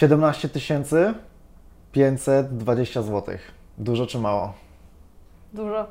17 0.00 0.48
tysięcy 0.48 1.14
520 1.92 3.02
zł. 3.02 3.34
Dużo 3.78 4.06
czy 4.06 4.18
mało? 4.18 4.52
Dużo. 5.52 5.86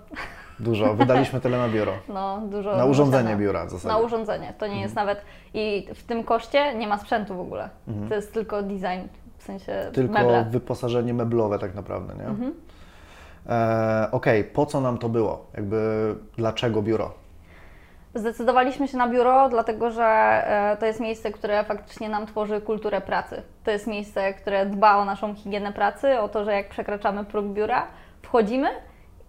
Dużo. 0.60 0.94
Wydaliśmy 0.94 1.42
tyle 1.42 1.58
na 1.58 1.70
biuro. 1.70 1.94
No, 2.14 2.42
dużo. 2.52 2.78
Na 2.78 2.86
urządzenie 2.86 3.36
biura 3.36 3.66
w 3.66 3.70
zasadzie. 3.70 3.88
Na 3.88 3.98
urządzenie. 3.98 4.54
To 4.58 4.68
nie 4.68 4.82
jest 4.82 4.96
nawet. 4.96 5.22
I 5.54 5.88
w 5.96 6.04
tym 6.04 6.24
koszcie 6.24 6.76
nie 6.76 6.88
ma 6.88 6.98
sprzętu 6.98 7.36
w 7.36 7.40
ogóle. 7.40 7.70
Mhm. 7.88 8.10
To 8.10 8.16
jest 8.16 8.34
tylko 8.34 8.64
design, 8.64 9.08
w 9.38 9.44
sensie 9.44 9.92
Tylko 9.94 10.14
meble. 10.14 10.46
wyposażenie 10.50 11.14
meblowe 11.14 11.60
tak 11.60 11.76
naprawdę, 11.76 12.16
nie? 12.16 12.26
Mhm. 12.26 12.54
E, 13.50 14.08
Okej, 14.12 14.44
po 14.44 14.66
co 14.66 14.82
nam 14.82 14.98
to 14.98 15.10
było? 15.10 15.46
Jakby 15.54 16.16
dlaczego 16.38 16.82
biuro? 16.82 17.12
Zdecydowaliśmy 18.16 18.88
się 18.88 18.98
na 18.98 19.08
biuro, 19.08 19.50
dlatego 19.50 19.92
że 19.92 20.04
e, 20.04 20.78
to 20.80 20.86
jest 20.86 21.00
miejsce, 21.00 21.32
które 21.32 21.64
faktycznie 21.64 22.10
nam 22.10 22.26
tworzy 22.26 22.62
kulturę 22.62 23.02
pracy. 23.02 23.42
To 23.64 23.72
jest 23.72 23.88
miejsce, 23.88 24.34
które 24.34 24.66
dba 24.66 24.98
o 24.98 25.06
naszą 25.06 25.36
higienę 25.36 25.74
pracy, 25.74 26.20
o 26.20 26.30
to, 26.30 26.46
że 26.46 26.54
jak 26.54 26.70
przekraczamy 26.70 27.26
próg 27.26 27.46
biura, 27.46 27.88
wchodzimy 28.22 28.70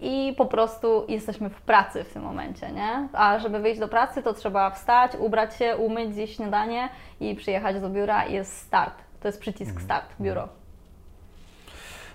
i 0.01 0.35
po 0.39 0.47
prostu 0.47 1.05
jesteśmy 1.09 1.51
w 1.51 1.61
pracy 1.61 2.05
w 2.05 2.13
tym 2.13 2.23
momencie, 2.23 2.73
nie? 2.73 3.09
A 3.13 3.39
żeby 3.39 3.59
wyjść 3.59 3.81
do 3.81 3.89
pracy, 3.89 4.23
to 4.23 4.35
trzeba 4.35 4.71
wstać, 4.71 5.13
ubrać 5.19 5.57
się, 5.57 5.77
umyć, 5.77 6.15
zjeść 6.15 6.37
śniadanie 6.37 6.89
i 7.21 7.35
przyjechać 7.35 7.81
do 7.81 7.91
biura 7.91 8.27
i 8.27 8.33
jest 8.33 8.57
start. 8.57 8.95
To 9.21 9.29
jest 9.29 9.41
przycisk 9.41 9.81
start, 9.81 10.07
biuro. 10.21 10.49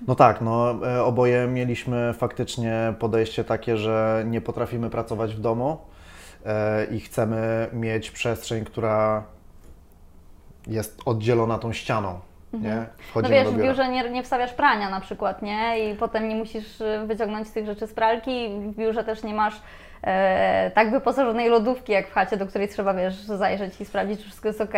No 0.08 0.16
tak, 0.16 0.42
no 0.42 0.76
e, 0.88 1.04
oboje 1.04 1.48
mieliśmy 1.48 2.14
faktycznie 2.14 2.94
podejście 3.00 3.44
takie, 3.44 3.78
że 3.78 4.24
nie 4.28 4.42
potrafimy 4.42 4.90
pracować 4.90 5.36
w 5.36 5.40
domu 5.40 5.78
i 6.92 7.00
chcemy 7.00 7.68
mieć 7.74 8.12
przestrzeń, 8.12 8.66
która 8.66 9.24
jest 10.68 11.02
oddzielona 11.06 11.58
tą 11.58 11.74
ścianą, 11.74 12.20
nie? 12.54 12.76
No 12.76 12.86
Wchodzimy 13.10 13.36
wiesz, 13.36 13.48
w 13.48 13.58
biurze 13.58 13.90
nie, 13.90 14.10
nie 14.10 14.24
wstawiasz 14.24 14.54
prania 14.54 14.90
na 14.90 15.02
przykład, 15.02 15.42
nie? 15.42 15.92
I 15.92 15.96
potem 15.96 16.30
nie 16.30 16.36
musisz 16.36 16.82
y, 16.82 17.00
wyciągnąć 17.08 17.50
tych 17.50 17.66
rzeczy 17.66 17.88
z 17.88 17.94
pralki. 17.94 18.50
W 18.50 18.76
biurze 18.76 19.04
też 19.04 19.24
nie 19.24 19.34
masz 19.34 19.62
e, 20.04 20.72
tak 20.72 20.92
wyposażonej 20.92 21.50
lodówki 21.50 21.92
jak 21.92 22.08
w 22.08 22.14
chacie, 22.14 22.38
do 22.38 22.48
której 22.48 22.68
trzeba, 22.68 22.94
wiesz, 22.94 23.16
zajrzeć 23.16 23.82
i 23.82 23.86
sprawdzić, 23.86 24.20
czy 24.20 24.26
wszystko 24.26 24.48
jest 24.48 24.62
ok. 24.62 24.74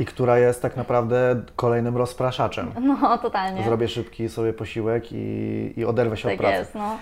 I 0.00 0.04
która 0.04 0.38
jest 0.38 0.62
tak 0.62 0.76
naprawdę 0.76 1.42
kolejnym 1.56 1.96
rozpraszaczem. 1.96 2.72
No, 2.80 3.18
totalnie. 3.18 3.62
Zrobię 3.62 3.88
szybki 3.88 4.28
sobie 4.28 4.52
posiłek 4.52 5.12
i, 5.12 5.72
i 5.76 5.84
oderwę 5.84 6.16
się 6.16 6.28
od 6.28 6.32
tak 6.32 6.40
pracy. 6.40 6.58
jest, 6.58 6.74
no. 6.74 6.98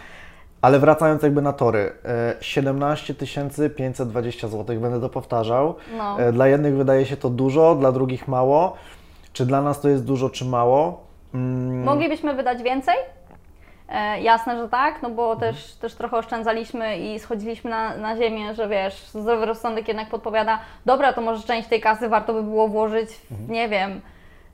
Ale 0.63 0.79
wracając 0.79 1.23
jakby 1.23 1.43
na 1.43 1.53
tory, 1.53 1.93
e, 2.05 2.35
17 2.41 3.15
520 3.71 4.49
zł, 4.49 4.81
będę 4.81 5.01
to 5.01 5.09
powtarzał. 5.09 5.75
No. 5.99 6.21
E, 6.21 6.33
Dla 6.33 6.47
jednych 6.49 6.75
wydaje 6.75 7.07
się 7.07 7.17
to 7.17 7.31
dużo, 7.31 7.75
dla 7.75 7.93
drugich 7.93 8.29
mało. 8.29 8.77
Czy 9.33 9.47
dla 9.47 9.63
nas 9.63 9.81
to 9.81 9.89
jest 9.89 10.05
dużo, 10.05 10.31
czy 10.31 10.45
mało? 10.45 11.01
Mm, 11.35 11.85
Moglibyśmy 11.85 12.35
wydać 12.35 12.63
więcej? 12.63 12.95
E, 13.89 14.21
jasne, 14.21 14.59
że 14.63 14.69
tak, 14.69 15.03
no 15.03 15.11
bo 15.11 15.37
też, 15.37 15.75
też 15.75 15.95
trochę 15.95 16.17
oszczędzaliśmy 16.17 16.99
i 16.99 17.19
schodziliśmy 17.19 17.71
na, 17.71 17.97
na 17.97 18.17
ziemię, 18.17 18.55
że 18.55 18.69
wiesz, 18.69 19.07
zdrowy 19.09 19.47
rozsądek 19.47 19.89
jednak 19.89 20.09
podpowiada, 20.11 20.59
dobra, 20.87 21.13
to 21.13 21.21
może 21.21 21.43
część 21.43 21.69
tej 21.69 21.81
kasy 21.81 22.09
warto 22.09 22.33
by 22.33 22.43
było 22.43 22.69
włożyć, 22.69 23.11
w, 23.31 23.49
nie 23.49 23.69
wiem, 23.69 24.01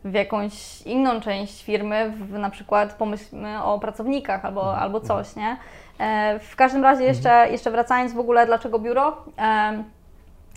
w 0.05 0.15
jakąś 0.15 0.83
inną 0.83 1.21
część 1.21 1.65
firmy, 1.65 2.11
w, 2.11 2.33
na 2.33 2.51
przykład 2.51 2.95
pomyślmy 2.95 3.63
o 3.63 3.79
pracownikach 3.79 4.45
albo, 4.45 4.79
albo 4.79 5.01
coś, 5.01 5.37
nie? 5.37 5.57
E, 5.99 6.39
w 6.39 6.57
każdym 6.57 6.83
razie 6.83 7.05
jeszcze, 7.05 7.47
jeszcze 7.51 7.71
wracając 7.71 8.13
w 8.13 8.19
ogóle, 8.19 8.47
dlaczego 8.47 8.79
biuro? 8.79 9.17
E, 9.39 9.85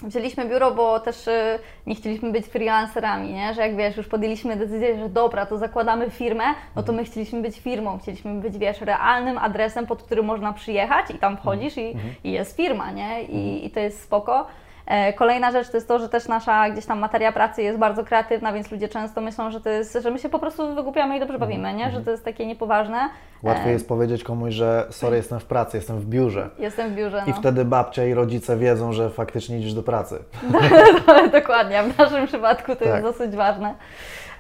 Wzięliśmy 0.04 0.46
biuro, 0.46 0.72
bo 0.72 1.00
też 1.00 1.28
y, 1.28 1.60
nie 1.88 1.96
chcieliśmy 1.96 2.32
być 2.32 2.46
freelancerami, 2.46 3.34
nie? 3.34 3.54
że 3.54 3.62
jak 3.62 3.76
wiesz, 3.76 3.98
już 3.98 4.08
podjęliśmy 4.08 4.56
decyzję, 4.56 4.98
że 4.98 5.10
dobra, 5.10 5.46
to 5.46 5.58
zakładamy 5.58 6.10
firmę, 6.10 6.44
no 6.76 6.84
to 6.84 6.94
my 6.94 7.04
chcieliśmy 7.04 7.42
być 7.42 7.60
firmą, 7.60 8.00
chcieliśmy 8.00 8.34
być, 8.42 8.58
wiesz, 8.58 8.82
realnym 8.82 9.38
adresem, 9.38 9.88
pod 9.88 10.04
który 10.04 10.24
można 10.24 10.54
przyjechać 10.54 11.12
i 11.12 11.20
tam 11.20 11.38
wchodzisz 11.38 11.78
i, 11.78 11.96
i 12.24 12.32
jest 12.32 12.58
firma, 12.58 12.92
nie? 12.92 13.24
I, 13.24 13.66
I 13.66 13.72
to 13.72 13.80
jest 13.80 14.04
spoko. 14.04 14.48
E, 14.92 15.14
Kolejna 15.14 15.52
rzecz 15.52 15.70
to 15.70 15.78
jest 15.78 15.88
to, 15.88 16.00
że 16.00 16.10
też 16.10 16.28
nasza 16.28 16.70
gdzieś 16.70 16.86
tam 16.86 17.00
materia 17.00 17.32
pracy 17.32 17.62
jest 17.62 17.80
bardzo 17.80 18.04
kreatywna, 18.04 18.54
więc 18.54 18.72
ludzie 18.72 18.88
często 18.88 19.22
myślą, 19.22 19.52
że 19.52 19.62
to 19.62 19.70
jest, 19.70 19.98
że 20.02 20.12
my 20.12 20.20
się 20.20 20.30
po 20.30 20.40
prostu 20.40 20.76
wygłupiamy 20.76 21.18
i 21.18 21.20
dobrze 21.20 21.40
bawimy, 21.40 21.74
nie? 21.74 21.92
Że 21.92 22.02
to 22.02 22.12
jest 22.12 22.26
takie 22.26 22.46
niepoważne. 22.46 23.10
Łatwiej 23.44 23.70
E, 23.70 23.72
jest 23.74 23.88
powiedzieć 23.88 24.24
komuś, 24.24 24.54
że 24.54 24.88
sorry, 24.90 25.18
jestem 25.18 25.40
w 25.40 25.46
pracy, 25.46 25.78
jestem 25.78 26.00
w 26.00 26.06
biurze. 26.06 26.50
Jestem 26.60 26.92
w 26.92 26.96
biurze, 26.96 27.24
I 27.28 27.30
no. 27.30 27.36
wtedy 27.36 27.66
babcia 27.66 28.06
i 28.06 28.14
rodzice 28.14 28.58
wiedzą, 28.58 28.94
że 28.94 29.10
faktycznie 29.10 29.60
idziesz 29.60 29.74
do 29.74 29.84
pracy. 29.84 30.24
Dokładnie, 31.40 31.84
w 31.84 31.98
naszym 31.98 32.28
przypadku 32.28 32.76
to 32.76 32.86
Tak. 32.86 32.88
jest 32.88 33.02
dosyć 33.02 33.36
ważne. 33.36 33.76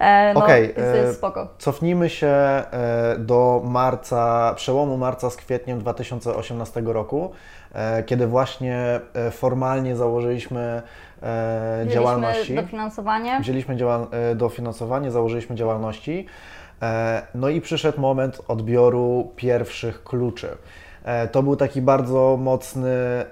E, 0.01 0.33
no, 0.33 0.47
więc 0.47 0.75
to 0.75 0.81
e, 0.81 0.97
jest 0.97 1.17
spoko. 1.17 1.47
Cofnijmy 1.57 2.09
się 2.09 2.27
e, 2.27 2.63
do 3.19 3.61
marca, 3.65 4.53
przełomu 4.55 4.97
marca 4.97 5.29
z 5.29 5.35
kwietniem 5.35 5.79
2018 5.79 6.81
roku, 6.85 7.31
e, 7.73 8.03
kiedy 8.03 8.27
właśnie 8.27 8.99
formalnie 9.31 9.95
założyliśmy 9.95 10.81
Wzięliśmy 11.77 11.93
działalności. 11.93 12.55
dofinansowanie. 12.55 13.39
Wzięliśmy 13.41 13.75
działal- 13.75 14.07
dofinansowanie, 14.35 15.11
założyliśmy 15.11 15.55
działalności. 15.55 16.25
No 17.35 17.49
i 17.49 17.61
przyszedł 17.61 18.01
moment 18.01 18.41
odbioru 18.47 19.31
pierwszych 19.35 20.03
kluczy. 20.03 20.57
To 21.31 21.43
był 21.43 21.55
taki 21.55 21.81
bardzo 21.81 22.37
mocny, 22.41 23.25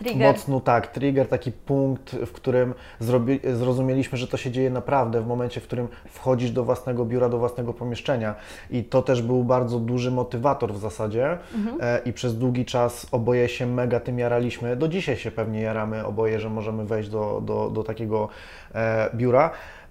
Trigger. 0.00 0.28
mocno 0.32 0.60
tak, 0.60 0.86
trigger, 0.86 1.28
taki 1.28 1.52
punkt, 1.52 2.10
w 2.12 2.32
którym 2.32 2.74
zrobi, 2.98 3.40
zrozumieliśmy, 3.54 4.18
że 4.18 4.28
to 4.28 4.36
się 4.36 4.50
dzieje 4.50 4.70
naprawdę 4.70 5.20
w 5.20 5.26
momencie, 5.26 5.60
w 5.60 5.64
którym 5.64 5.88
wchodzisz 6.08 6.50
do 6.50 6.64
własnego 6.64 7.04
biura, 7.04 7.28
do 7.28 7.38
własnego 7.38 7.74
pomieszczenia. 7.74 8.34
I 8.70 8.84
to 8.84 9.02
też 9.02 9.22
był 9.22 9.44
bardzo 9.44 9.78
duży 9.78 10.10
motywator 10.10 10.72
w 10.72 10.78
zasadzie 10.78 11.38
e, 11.80 12.00
i 12.04 12.12
przez 12.12 12.38
długi 12.38 12.64
czas 12.64 13.06
oboje 13.12 13.48
się 13.48 13.66
mega 13.66 14.00
tym 14.00 14.18
jaraliśmy. 14.18 14.76
Do 14.76 14.88
dzisiaj 14.88 15.16
się 15.16 15.30
pewnie 15.30 15.60
jaramy 15.60 16.06
oboje, 16.06 16.40
że 16.40 16.50
możemy 16.50 16.84
wejść 16.84 17.08
do, 17.08 17.42
do, 17.44 17.70
do 17.70 17.84
takiego 17.84 18.28
e, 18.74 19.10
biura, 19.14 19.50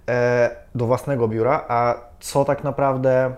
e, 0.09 0.49
do 0.75 0.85
własnego 0.85 1.27
biura, 1.27 1.65
a 1.67 1.95
co 2.19 2.45
tak 2.45 2.63
naprawdę 2.63 3.35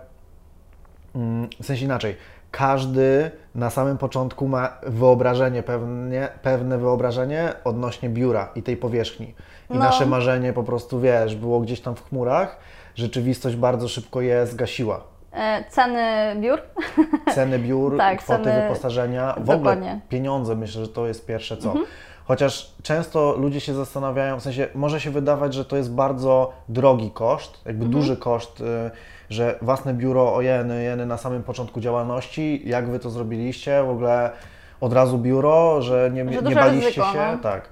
Mm, 1.16 1.48
W 1.62 1.66
sensie 1.66 1.86
inaczej. 1.86 2.16
Każdy 2.52 3.32
na 3.56 3.70
samym 3.70 3.98
początku 3.98 4.48
ma 4.48 4.78
wyobrażenie, 4.84 5.64
pewnie, 5.64 6.28
pewne 6.42 6.78
wyobrażenie 6.78 7.54
odnośnie 7.64 8.10
biura 8.10 8.50
i 8.56 8.64
tej 8.64 8.78
powierzchni. 8.78 9.28
I 9.70 9.74
No. 9.74 9.80
nasze 9.80 10.06
marzenie 10.06 10.54
po 10.54 10.64
prostu, 10.64 11.00
wiesz, 11.00 11.36
było 11.36 11.60
gdzieś 11.60 11.82
tam 11.82 11.96
w 11.96 12.10
chmurach. 12.10 12.58
Rzeczywistość 12.96 13.56
bardzo 13.56 13.88
szybko 13.88 14.22
je 14.22 14.48
zgasiła. 14.48 15.04
E, 15.34 15.64
Ceny 15.70 16.36
biur. 16.42 16.60
Ceny 17.36 17.60
biur, 17.60 17.98
Tak, 17.98 18.20
kwoty 18.20 18.44
ceny- 18.44 18.62
wyposażenia, 18.64 19.34
w 19.38 19.44
Dokładnie. 19.44 19.72
ogóle 19.88 20.00
pieniądze, 20.10 20.56
myślę, 20.56 20.82
że 20.82 20.88
to 20.88 21.08
jest 21.08 21.26
pierwsze 21.26 21.58
co. 21.58 21.74
Chociaż 22.26 22.72
często 22.84 23.36
ludzie 23.38 23.60
się 23.60 23.74
zastanawiają, 23.74 24.40
w 24.40 24.44
sensie 24.44 24.68
może 24.76 25.00
się 25.02 25.12
wydawać, 25.12 25.54
że 25.54 25.66
to 25.66 25.78
jest 25.78 25.92
bardzo 25.94 26.52
drogi 26.70 27.12
koszt, 27.12 27.62
jakby 27.66 27.86
duży 27.86 28.18
koszt, 28.18 28.62
y, 28.62 28.92
że 29.30 29.56
własne 29.62 29.94
biuro, 29.94 30.36
o 30.36 30.42
jeny, 30.42 30.84
jeny 30.84 31.06
na 31.06 31.18
samym 31.18 31.44
początku 31.44 31.80
działalności, 31.82 32.62
jak 32.66 32.90
Wy 32.90 33.00
to 33.00 33.10
zrobiliście, 33.10 33.84
w 33.84 33.90
ogóle 33.90 34.32
od 34.82 34.94
razu 34.94 35.18
biuro, 35.18 35.82
że 35.82 36.10
nie, 36.14 36.34
Że 36.34 36.42
nie 36.42 36.56
baliście 36.56 36.88
ryzyko, 36.88 37.06
się, 37.14 37.32
no. 37.32 37.38
tak. 37.44 37.70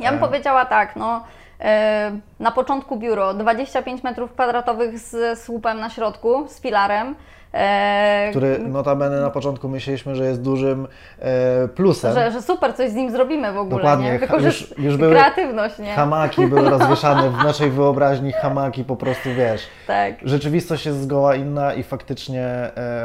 Ja 0.00 0.10
bym 0.12 0.18
E, 0.24 0.26
powiedziała 0.26 0.64
tak, 0.64 0.96
no. 0.96 1.24
e, 1.60 2.12
Na 2.40 2.50
początku 2.50 2.96
biuro 2.96 3.34
25 3.34 4.02
metrów 4.02 4.32
kwadratowych 4.32 4.98
z 4.98 5.38
słupem 5.38 5.80
na 5.80 5.90
środku, 5.90 6.48
z 6.48 6.60
filarem. 6.60 7.14
E, 7.54 8.26
Który 8.30 8.58
notabene 8.58 9.20
na 9.20 9.30
początku 9.30 9.68
myśleliśmy, 9.68 10.14
że 10.16 10.24
jest 10.24 10.42
dużym 10.42 10.88
e, 11.18 11.68
plusem. 11.68 12.14
Że, 12.14 12.32
że 12.32 12.42
super, 12.42 12.74
coś 12.76 12.90
z 12.90 12.94
nim 12.94 13.10
zrobimy 13.10 13.52
w 13.52 13.58
ogóle. 13.58 13.76
Dokładnie, 13.76 14.18
Nie? 14.40 14.44
już- 14.46 14.74
już 14.78 14.96
były 14.96 15.10
kreatywność, 15.14 15.78
nie? 15.78 15.92
Hamaki 15.92 16.46
były 16.46 16.70
rozwieszane 16.78 17.30
w 17.30 17.44
naszej 17.44 17.70
wyobraźni, 17.70 18.32
hamaki 18.32 18.84
po 18.84 18.96
prostu, 18.96 19.28
wiesz, 19.36 19.62
Tak. 19.86 20.14
Rzeczywistość 20.22 20.86
jest 20.86 21.00
zgoła 21.02 21.34
inna 21.34 21.74
i 21.74 21.82
faktycznie 21.82 22.46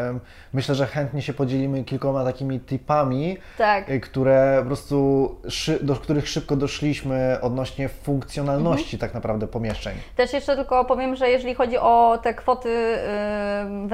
em, 0.09 0.19
myślę, 0.53 0.75
że 0.75 0.85
chętnie 0.85 1.21
się 1.21 1.33
podzielimy 1.33 1.83
kilkoma 1.83 2.23
takimi 2.23 2.59
tipami, 2.59 3.37
Tak. 3.57 3.85
które 4.01 4.55
po 4.59 4.65
prostu, 4.65 5.29
do 5.81 5.95
których 5.95 6.27
szybko 6.29 6.55
doszliśmy 6.55 7.37
odnośnie 7.41 7.85
Mhm. 7.85 8.03
funkcjonalności 8.03 8.97
tak 8.97 9.13
naprawdę 9.13 9.47
pomieszczeń. 9.47 9.93
Też 10.15 10.33
jeszcze 10.33 10.55
tylko 10.55 10.85
powiem, 10.85 11.15
że 11.15 11.29
jeżeli 11.29 11.55
chodzi 11.55 11.77
o 11.77 12.19
te 12.23 12.33
kwoty 12.33 12.69
y, 12.69 13.87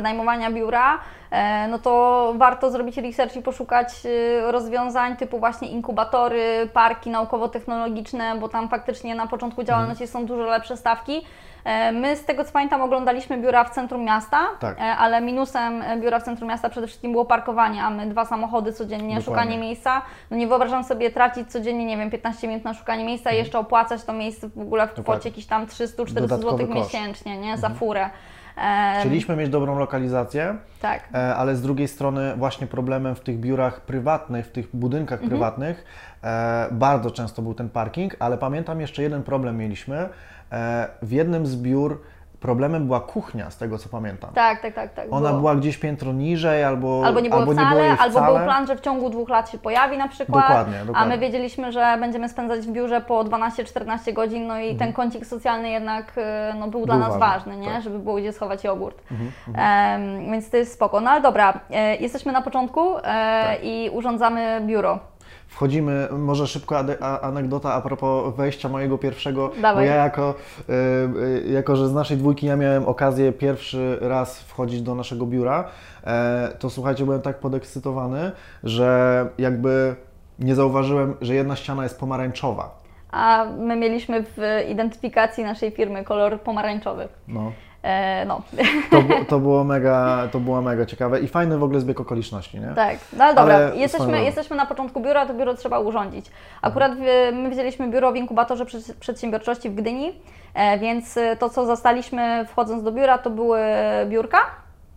biura, 0.49 0.99
e, 1.31 1.67
no 1.67 1.79
to 1.79 2.33
warto 2.37 2.71
zrobić 2.71 2.97
research 2.97 3.35
i 3.35 3.41
poszukać 3.41 3.87
y, 4.05 4.51
rozwiązań 4.51 5.15
typu 5.17 5.39
właśnie 5.39 5.67
inkubatory, 5.67 6.69
parki 6.73 7.09
naukowo-technologiczne, 7.09 8.39
bo 8.39 8.49
tam 8.49 8.69
faktycznie 8.69 9.15
na 9.15 9.27
początku 9.27 9.63
działalności 9.63 10.07
są 10.07 10.25
dużo 10.25 10.43
lepsze 10.43 10.77
stawki. 10.77 11.21
E, 11.63 11.91
My 11.91 12.15
z 12.15 12.25
tego 12.25 12.43
co 12.45 12.51
pamiętam 12.51 12.81
oglądaliśmy 12.81 13.37
biura 13.37 13.63
w 13.63 13.69
centrum 13.69 14.03
miasta, 14.03 14.39
Tak. 14.59 14.79
e, 14.79 14.81
ale 14.83 15.21
minusem 15.21 15.81
e, 15.81 15.97
biura 15.97 16.19
w 16.19 16.23
centrum 16.23 16.49
miasta 16.49 16.69
przede 16.69 16.87
wszystkim 16.87 17.11
było 17.11 17.25
parkowanie, 17.25 17.83
a 17.83 17.89
my 17.89 18.05
dwa 18.07 18.25
samochody 18.25 18.73
codziennie, 18.73 19.15
Dokładnie. 19.15 19.23
szukanie 19.25 19.57
miejsca. 19.57 20.01
No 20.31 20.37
nie 20.37 20.47
wyobrażam 20.47 20.83
sobie 20.83 21.11
tracić 21.11 21.51
codziennie, 21.51 21.85
nie 21.85 21.97
wiem, 21.97 22.11
15 22.11 22.47
minut 22.47 22.63
na 22.63 22.73
szukanie 22.73 23.03
miejsca 23.05 23.31
i 23.31 23.37
jeszcze 23.37 23.59
opłacać 23.59 24.03
to 24.03 24.13
miejsce 24.13 24.49
w 24.49 24.59
ogóle 24.61 24.87
w 24.87 24.91
kwocie 24.91 24.99
Mhm. 25.01 25.03
Dokładnie. 25.03 25.29
jakichś 25.29 25.47
tam 25.47 25.65
300-400 25.65 26.13
Dodatkowy 26.13 26.63
zł 26.63 26.75
miesięcznie, 26.75 27.37
nie? 27.37 27.57
Za 27.57 27.69
furę. 27.69 28.09
Chcieliśmy 28.99 29.35
mieć 29.35 29.49
dobrą 29.49 29.79
lokalizację, 29.79 30.55
tak. 30.81 31.03
e, 31.13 31.35
ale 31.35 31.55
z 31.55 31.61
drugiej 31.61 31.87
strony 31.87 32.33
właśnie 32.37 32.67
problemem 32.67 33.15
w 33.15 33.19
tych 33.19 33.39
biurach 33.39 33.81
prywatnych, 33.81 34.45
w 34.45 34.51
tych 34.51 34.75
budynkach 34.75 35.19
Mhm. 35.19 35.29
prywatnych 35.29 35.85
e, 36.23 36.67
bardzo 36.71 37.11
często 37.11 37.41
był 37.41 37.53
ten 37.53 37.69
parking, 37.69 38.15
ale 38.19 38.37
pamiętam 38.37 38.81
jeszcze 38.81 39.01
jeden 39.03 39.23
problem 39.23 39.57
mieliśmy. 39.57 40.09
E, 40.51 40.87
w 41.01 41.11
jednym 41.11 41.45
z 41.45 41.55
biur 41.55 42.01
problemem 42.41 42.85
była 42.85 42.99
kuchnia, 42.99 43.49
z 43.51 43.57
tego 43.57 43.77
co 43.77 43.89
pamiętam. 43.89 44.29
Tak, 44.33 44.61
tak, 44.61 44.73
tak, 44.73 44.93
tak. 44.93 45.07
Ona 45.11 45.27
było. 45.29 45.39
była 45.39 45.55
gdzieś 45.55 45.77
piętro 45.77 46.13
niżej, 46.13 46.63
albo, 46.63 47.01
Albo 47.05 47.19
nie 47.19 47.29
było 47.29 47.45
wcale, 47.45 47.81
jej 47.81 47.89
albo 47.99 48.19
wcale. 48.19 48.37
był 48.37 48.45
plan, 48.45 48.67
że 48.67 48.75
w 48.75 48.81
ciągu 48.81 49.09
dwóch 49.09 49.29
lat 49.29 49.49
się 49.49 49.57
pojawi 49.57 49.97
na 49.97 50.07
przykład. 50.07 50.43
Dokładnie, 50.47 50.79
A 50.81 50.85
dokładnie. 50.85 51.09
my 51.15 51.21
wiedzieliśmy, 51.21 51.71
że 51.71 51.97
będziemy 51.99 52.29
spędzać 52.29 52.59
w 52.59 52.71
biurze 52.71 53.01
po 53.01 53.23
12-14 53.23 54.13
godzin, 54.13 54.47
no 54.47 54.59
i 54.59 54.75
ten 54.75 54.93
kącik 54.93 55.25
socjalny 55.25 55.69
jednak 55.69 56.17
y, 56.17 56.21
no, 56.59 56.67
był, 56.67 56.85
dla 56.85 56.97
nas 56.97 57.17
ważny, 57.17 57.51
nie? 57.57 57.59
tak. 57.65 57.75
Mhm, 57.75 57.83
żeby 57.83 57.99
było 57.99 58.17
gdzie 58.17 58.33
schować 58.33 58.63
jogurt. 58.63 59.03
Em, 59.55 60.31
więc 60.31 60.49
to 60.49 60.57
jest 60.57 60.73
spoko. 60.73 61.01
No 61.01 61.09
ale 61.11 61.21
dobra, 61.21 61.59
e, 61.71 61.95
jesteśmy 61.95 62.31
na 62.31 62.41
początku 62.41 62.97
e, 62.97 63.01
Tak. 63.01 63.57
i 63.63 63.89
urządzamy 63.93 64.61
biuro. 64.65 64.99
Wchodzimy, 65.51 66.07
może 66.11 66.47
szybko 66.47 66.77
anegdota 67.21 67.73
a 67.73 67.81
propos 67.81 68.35
wejścia 68.35 68.69
mojego 68.69 68.97
pierwszego, 68.97 69.47
bo 69.55 69.61
Dawaj. 69.61 69.87
ja 69.87 69.95
jako, 69.95 70.35
y, 70.69 71.49
jako, 71.51 71.75
że 71.75 71.87
z 71.87 71.93
naszej 71.93 72.17
dwójki 72.17 72.45
ja 72.45 72.55
miałem 72.55 72.85
okazję 72.85 73.31
pierwszy 73.31 73.97
raz 74.01 74.39
wchodzić 74.39 74.81
do 74.81 74.95
naszego 74.95 75.25
biura, 75.25 75.69
e, 76.03 76.49
to 76.59 76.69
słuchajcie, 76.69 77.05
byłem 77.05 77.21
tak 77.21 77.39
podekscytowany, 77.39 78.31
że 78.63 79.29
jakby 79.37 79.95
nie 80.39 80.55
zauważyłem, 80.55 81.15
że 81.21 81.35
jedna 81.35 81.55
ściana 81.55 81.83
jest 81.83 81.99
pomarańczowa. 81.99 82.81
A 83.11 83.45
my 83.57 83.75
mieliśmy 83.75 84.23
w 84.23 84.37
identyfikacji 84.69 85.43
naszej 85.43 85.71
firmy 85.71 86.03
kolor 86.03 86.41
pomarańczowy. 86.41 87.07
No. 87.27 87.51
E, 87.83 88.25
no, 88.25 88.41
To, 88.91 89.03
to, 89.27 89.39
było 89.39 89.63
mega, 89.63 90.27
to 90.31 90.39
było 90.39 90.61
mega 90.61 90.85
ciekawe 90.85 91.19
i 91.19 91.27
fajny 91.27 91.57
w 91.57 91.63
ogóle 91.63 91.79
zbieg 91.79 91.99
okoliczności, 91.99 92.59
nie? 92.59 92.67
Tak, 92.75 92.97
no 93.17 93.23
ale 93.23 93.35
dobra, 93.35 93.55
Ale 93.55 93.75
jesteśmy, 93.75 94.23
jesteśmy 94.23 94.55
na 94.55 94.65
początku 94.65 94.99
biura, 95.01 95.25
to 95.25 95.33
biuro 95.33 95.53
trzeba 95.53 95.79
urządzić. 95.79 96.25
Akurat 96.61 96.91
w, 96.95 97.01
my 97.33 97.49
wzięliśmy 97.49 97.87
biuro 97.89 98.11
w 98.11 98.15
inkubatorze 98.15 98.65
Prze- 98.65 98.93
przedsiębiorczości 98.99 99.69
w 99.69 99.75
Gdyni, 99.75 100.13
e, 100.53 100.79
więc 100.79 101.19
to, 101.39 101.49
co 101.49 101.65
zastaliśmy 101.65 102.45
wchodząc 102.45 102.83
do 102.83 102.91
biura, 102.91 103.17
to 103.17 103.29
były 103.29 103.59
biurka, 104.07 104.37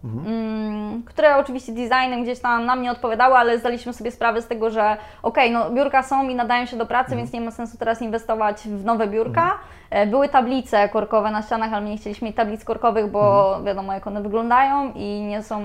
mm, 0.04 1.02
które 1.02 1.36
oczywiście 1.36 1.72
designem 1.72 2.22
gdzieś 2.22 2.40
tam 2.40 2.66
nam 2.66 2.82
nie 2.82 2.90
odpowiadały, 2.90 3.34
ale 3.34 3.58
zdaliśmy 3.58 3.92
sobie 3.92 4.10
sprawę 4.10 4.42
z 4.42 4.46
tego, 4.46 4.70
że 4.70 4.96
okej, 5.22 5.50
no 5.50 5.70
biurka 5.70 6.02
są 6.02 6.28
i 6.28 6.34
nadają 6.34 6.66
się 6.66 6.76
do 6.76 6.86
pracy, 6.86 7.16
więc 7.16 7.32
nie 7.32 7.40
ma 7.40 7.50
sensu 7.50 7.78
teraz 7.78 8.02
inwestować 8.02 8.56
w 8.68 8.84
nowe 8.84 9.06
biurka. 9.06 9.58
E, 9.90 10.06
Były 10.06 10.28
tablice 10.28 10.88
korkowe 10.88 11.30
na 11.30 11.42
ścianach, 11.42 11.72
ale 11.72 11.82
my 11.84 11.90
nie 11.90 11.96
chcieliśmy 11.96 12.26
mieć 12.28 12.36
tablic 12.36 12.64
korkowych, 12.64 13.10
bo 13.10 13.54
wiadomo 13.64 13.92
jak 13.92 14.06
one 14.06 14.22
wyglądają 14.22 14.92
i 14.94 15.20
nie 15.20 15.42
są 15.42 15.60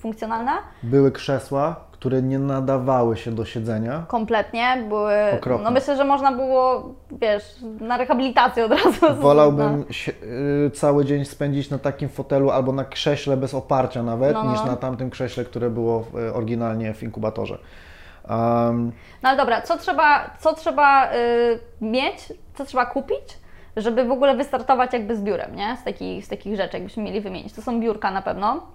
funkcjonalne. 0.00 0.52
Były 0.82 1.12
krzesła, 1.12 1.76
które 2.02 2.22
nie 2.22 2.38
nadawały 2.38 3.16
się 3.16 3.30
do 3.32 3.44
siedzenia. 3.44 4.04
Kompletnie, 4.08 4.84
były. 4.88 5.14
Okropne. 5.36 5.64
No 5.64 5.70
myślę, 5.70 5.96
że 5.96 6.04
można 6.04 6.32
było, 6.32 6.94
wiesz, 7.12 7.44
na 7.80 7.96
rehabilitację 7.96 8.64
od 8.64 8.70
razu. 8.72 9.14
Wolałbym 9.20 9.84
się, 9.90 10.12
y, 10.66 10.70
cały 10.70 11.04
dzień 11.04 11.24
spędzić 11.24 11.70
na 11.70 11.78
takim 11.78 12.08
fotelu 12.08 12.50
albo 12.50 12.72
na 12.72 12.84
krześle 12.84 13.36
bez 13.36 13.54
oparcia 13.54 14.02
nawet, 14.02 14.34
No, 14.34 14.44
no. 14.44 14.52
niż 14.52 14.64
na 14.64 14.76
tamtym 14.76 15.10
krześle, 15.10 15.44
które 15.44 15.70
było 15.70 16.04
y, 16.28 16.34
oryginalnie 16.34 16.94
w 16.94 17.02
inkubatorze. 17.02 17.58
Um, 18.28 18.92
No 19.22 19.28
ale 19.28 19.38
dobra, 19.38 19.62
co 19.62 19.78
trzeba, 19.78 20.30
co 20.40 20.54
trzeba 20.54 21.12
y, 21.12 21.58
mieć, 21.80 22.32
co 22.54 22.64
trzeba 22.64 22.86
kupić, 22.86 23.38
żeby 23.76 24.04
w 24.04 24.10
ogóle 24.12 24.36
wystartować 24.36 24.92
jakby 24.92 25.16
z 25.16 25.22
biurem, 25.22 25.56
nie? 25.56 25.76
Z 25.76 25.84
takich, 25.84 26.26
z 26.26 26.28
takich 26.28 26.56
rzeczy, 26.56 26.76
jakbyśmy 26.76 27.02
mieli 27.02 27.20
wymienić. 27.20 27.52
To 27.52 27.62
są 27.62 27.80
biurka 27.80 28.10
na 28.10 28.22
pewno. 28.22 28.66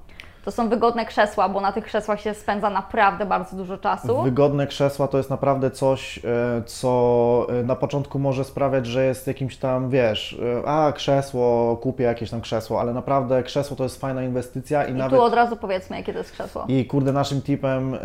To 0.47 0.51
są 0.51 0.69
wygodne 0.69 1.05
krzesła, 1.05 1.49
bo 1.49 1.61
na 1.61 1.71
tych 1.71 1.85
krzesłach 1.85 2.21
się 2.21 2.33
spędza 2.33 2.69
naprawdę 2.69 3.25
bardzo 3.25 3.57
dużo 3.57 3.77
czasu. 3.77 4.21
wygodne 4.21 4.67
krzesła 4.67 5.07
to 5.07 5.17
jest 5.17 5.29
naprawdę 5.29 5.71
coś, 5.71 6.17
y, 6.17 6.21
co 6.65 7.47
y, 7.61 7.63
na 7.63 7.75
początku 7.75 8.19
może 8.19 8.43
sprawiać, 8.43 8.85
że 8.85 9.05
jest 9.05 9.27
jakimś 9.27 9.57
tam, 9.57 9.89
wiesz, 9.89 10.33
y, 10.33 10.67
a 10.67 10.91
krzesło, 10.91 11.77
kupię 11.77 12.03
jakieś 12.03 12.29
tam 12.29 12.41
krzesło, 12.41 12.79
ale 12.79 12.93
naprawdę 12.93 13.43
krzesło 13.43 13.77
to 13.77 13.83
jest 13.83 14.01
fajna 14.01 14.23
inwestycja 14.23 14.85
i, 14.85 14.91
I 14.91 14.93
nawet... 14.93 15.19
tu 15.19 15.23
od 15.23 15.33
razu 15.33 15.55
powiedzmy, 15.55 15.97
jakie 15.97 16.13
to 16.13 16.19
jest 16.19 16.31
krzesło. 16.31 16.65
I 16.67 16.85
kurde, 16.85 17.13
naszym 17.13 17.41
tipem 17.41 17.93
e, 17.93 17.99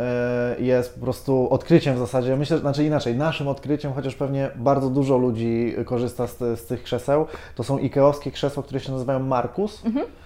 jest 0.59 0.95
po 0.95 1.01
prostu 1.01 1.49
odkryciem 1.51 1.95
w 1.95 1.99
zasadzie. 1.99 2.37
Myślę, 2.37 2.59
znaczy 2.59 2.85
inaczej, 2.85 3.17
naszym 3.17 3.49
odkryciem, 3.49 3.93
chociaż 3.93 4.15
pewnie 4.15 4.51
bardzo 4.57 4.91
dużo 4.91 5.17
ludzi 5.17 5.75
korzysta 5.85 6.27
z, 6.27 6.39
z 6.39 6.67
tych 6.67 6.83
krzeseł, 6.83 7.27
to 7.55 7.65
są 7.65 7.79
ikeowskie 7.79 8.31
krzesła, 8.31 8.63
które 8.63 8.81
się 8.81 8.93
nazywają 8.93 9.19
Markus. 9.19 9.83
E, 9.87 10.23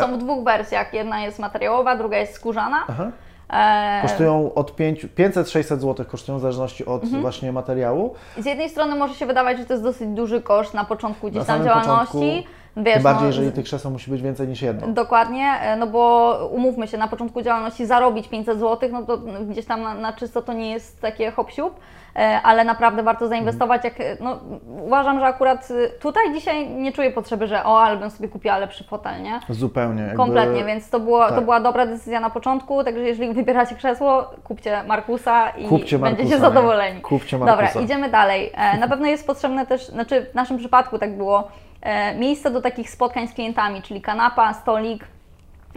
Są 0.00 0.14
w 0.14 0.18
dwóch 0.18 0.44
wersjach. 0.44 0.94
Jedna 0.94 1.20
jest 1.20 1.38
materiałowa, 1.38 1.96
druga 1.96 2.18
jest 2.18 2.34
skórzana. 2.34 2.84
aha. 2.88 3.10
E, 3.52 4.02
Kosztują 4.02 4.54
od 4.54 4.76
5 4.76 5.06
500-600 5.18 5.62
zł, 5.78 6.06
kosztują 6.10 6.38
w 6.38 6.40
zależności 6.40 6.86
od 6.86 7.02
Mhm. 7.04 7.22
właśnie 7.22 7.52
materiału. 7.52 8.14
Z 8.38 8.46
jednej 8.46 8.68
strony 8.70 8.96
może 8.96 9.14
się 9.14 9.26
wydawać, 9.26 9.58
że 9.58 9.64
to 9.64 9.72
jest 9.72 9.84
dosyć 9.84 10.08
duży 10.08 10.42
koszt 10.42 10.74
na 10.74 10.84
początku 10.84 11.26
gdzieś 11.30 11.38
Na 11.40 11.44
tam 11.54 11.64
działalności. 11.64 12.12
początku, 12.12 12.50
Wiesz, 12.76 12.94
Tym 12.94 13.02
bardziej, 13.02 13.22
no, 13.22 13.26
jeżeli 13.26 13.52
tych 13.52 13.64
krzeseł 13.64 13.90
musi 13.90 14.10
być 14.10 14.22
więcej 14.22 14.48
niż 14.48 14.62
jedno. 14.62 14.86
Dokładnie, 14.86 15.46
e, 15.60 15.76
no 15.76 15.86
bo 15.86 16.38
umówmy 16.52 16.88
się, 16.88 16.98
na 16.98 17.08
początku 17.08 17.42
działalności 17.42 17.86
zarobić 17.86 18.28
500 18.28 18.60
zł, 18.60 18.88
no 18.92 19.02
to 19.02 19.18
gdzieś 19.48 19.66
tam 19.66 19.82
na, 19.82 19.94
na 19.94 20.12
czysto 20.12 20.42
to 20.42 20.52
nie 20.52 20.70
jest 20.70 21.00
takie 21.00 21.30
hop 21.30 21.50
siup, 21.50 21.74
e, 22.16 22.40
ale 22.42 22.64
naprawdę 22.64 23.02
warto 23.02 23.28
zainwestować. 23.28 23.84
Jak, 23.84 24.00
e, 24.00 24.16
no, 24.20 24.38
uważam, 24.86 25.20
że 25.20 25.26
akurat 25.26 25.68
tutaj 26.00 26.34
dzisiaj 26.34 26.70
nie 26.70 26.92
czuję 26.92 27.10
potrzeby, 27.10 27.46
że 27.46 27.64
o, 27.64 27.80
ale 27.80 27.96
bym 27.96 28.10
sobie 28.10 28.28
kupiła 28.28 28.58
lepszy 28.58 28.84
fotel, 28.84 29.22
nie? 29.22 29.40
Zupełnie. 29.48 30.02
Jakby... 30.02 30.16
Kompletnie, 30.16 30.64
więc 30.64 30.90
to, 30.90 31.00
było, 31.00 31.28
to 31.28 31.34
tak. 31.34 31.44
była 31.44 31.60
dobra 31.60 31.86
decyzja 31.86 32.20
na 32.20 32.30
początku, 32.30 32.84
także 32.84 33.02
jeżeli 33.02 33.34
wybieracie 33.34 33.74
krzesło, 33.74 34.30
kupcie 34.44 34.82
Markusa 34.82 35.48
i 35.50 35.68
Kupcie 35.68 35.98
Markusa, 35.98 36.16
będziecie 36.16 36.40
nie? 36.40 36.40
zadowoleni. 36.40 37.00
Kupcie 37.00 37.38
Dobra, 37.38 37.56
Markusa. 37.56 37.80
idziemy 37.80 38.10
dalej. 38.10 38.52
Na 38.80 38.88
pewno 38.88 39.06
jest 39.06 39.26
potrzebne 39.26 39.66
też, 39.66 39.86
znaczy 39.86 40.26
w 40.32 40.34
naszym 40.34 40.58
przypadku 40.58 40.98
tak 40.98 41.16
było, 41.16 41.48
e, 41.86 42.14
miejsce 42.14 42.50
do 42.50 42.60
takich 42.60 42.90
spotkań 42.90 43.28
z 43.28 43.32
klientami, 43.32 43.82
czyli 43.82 44.00
kanapa, 44.00 44.54
stolik. 44.54 45.04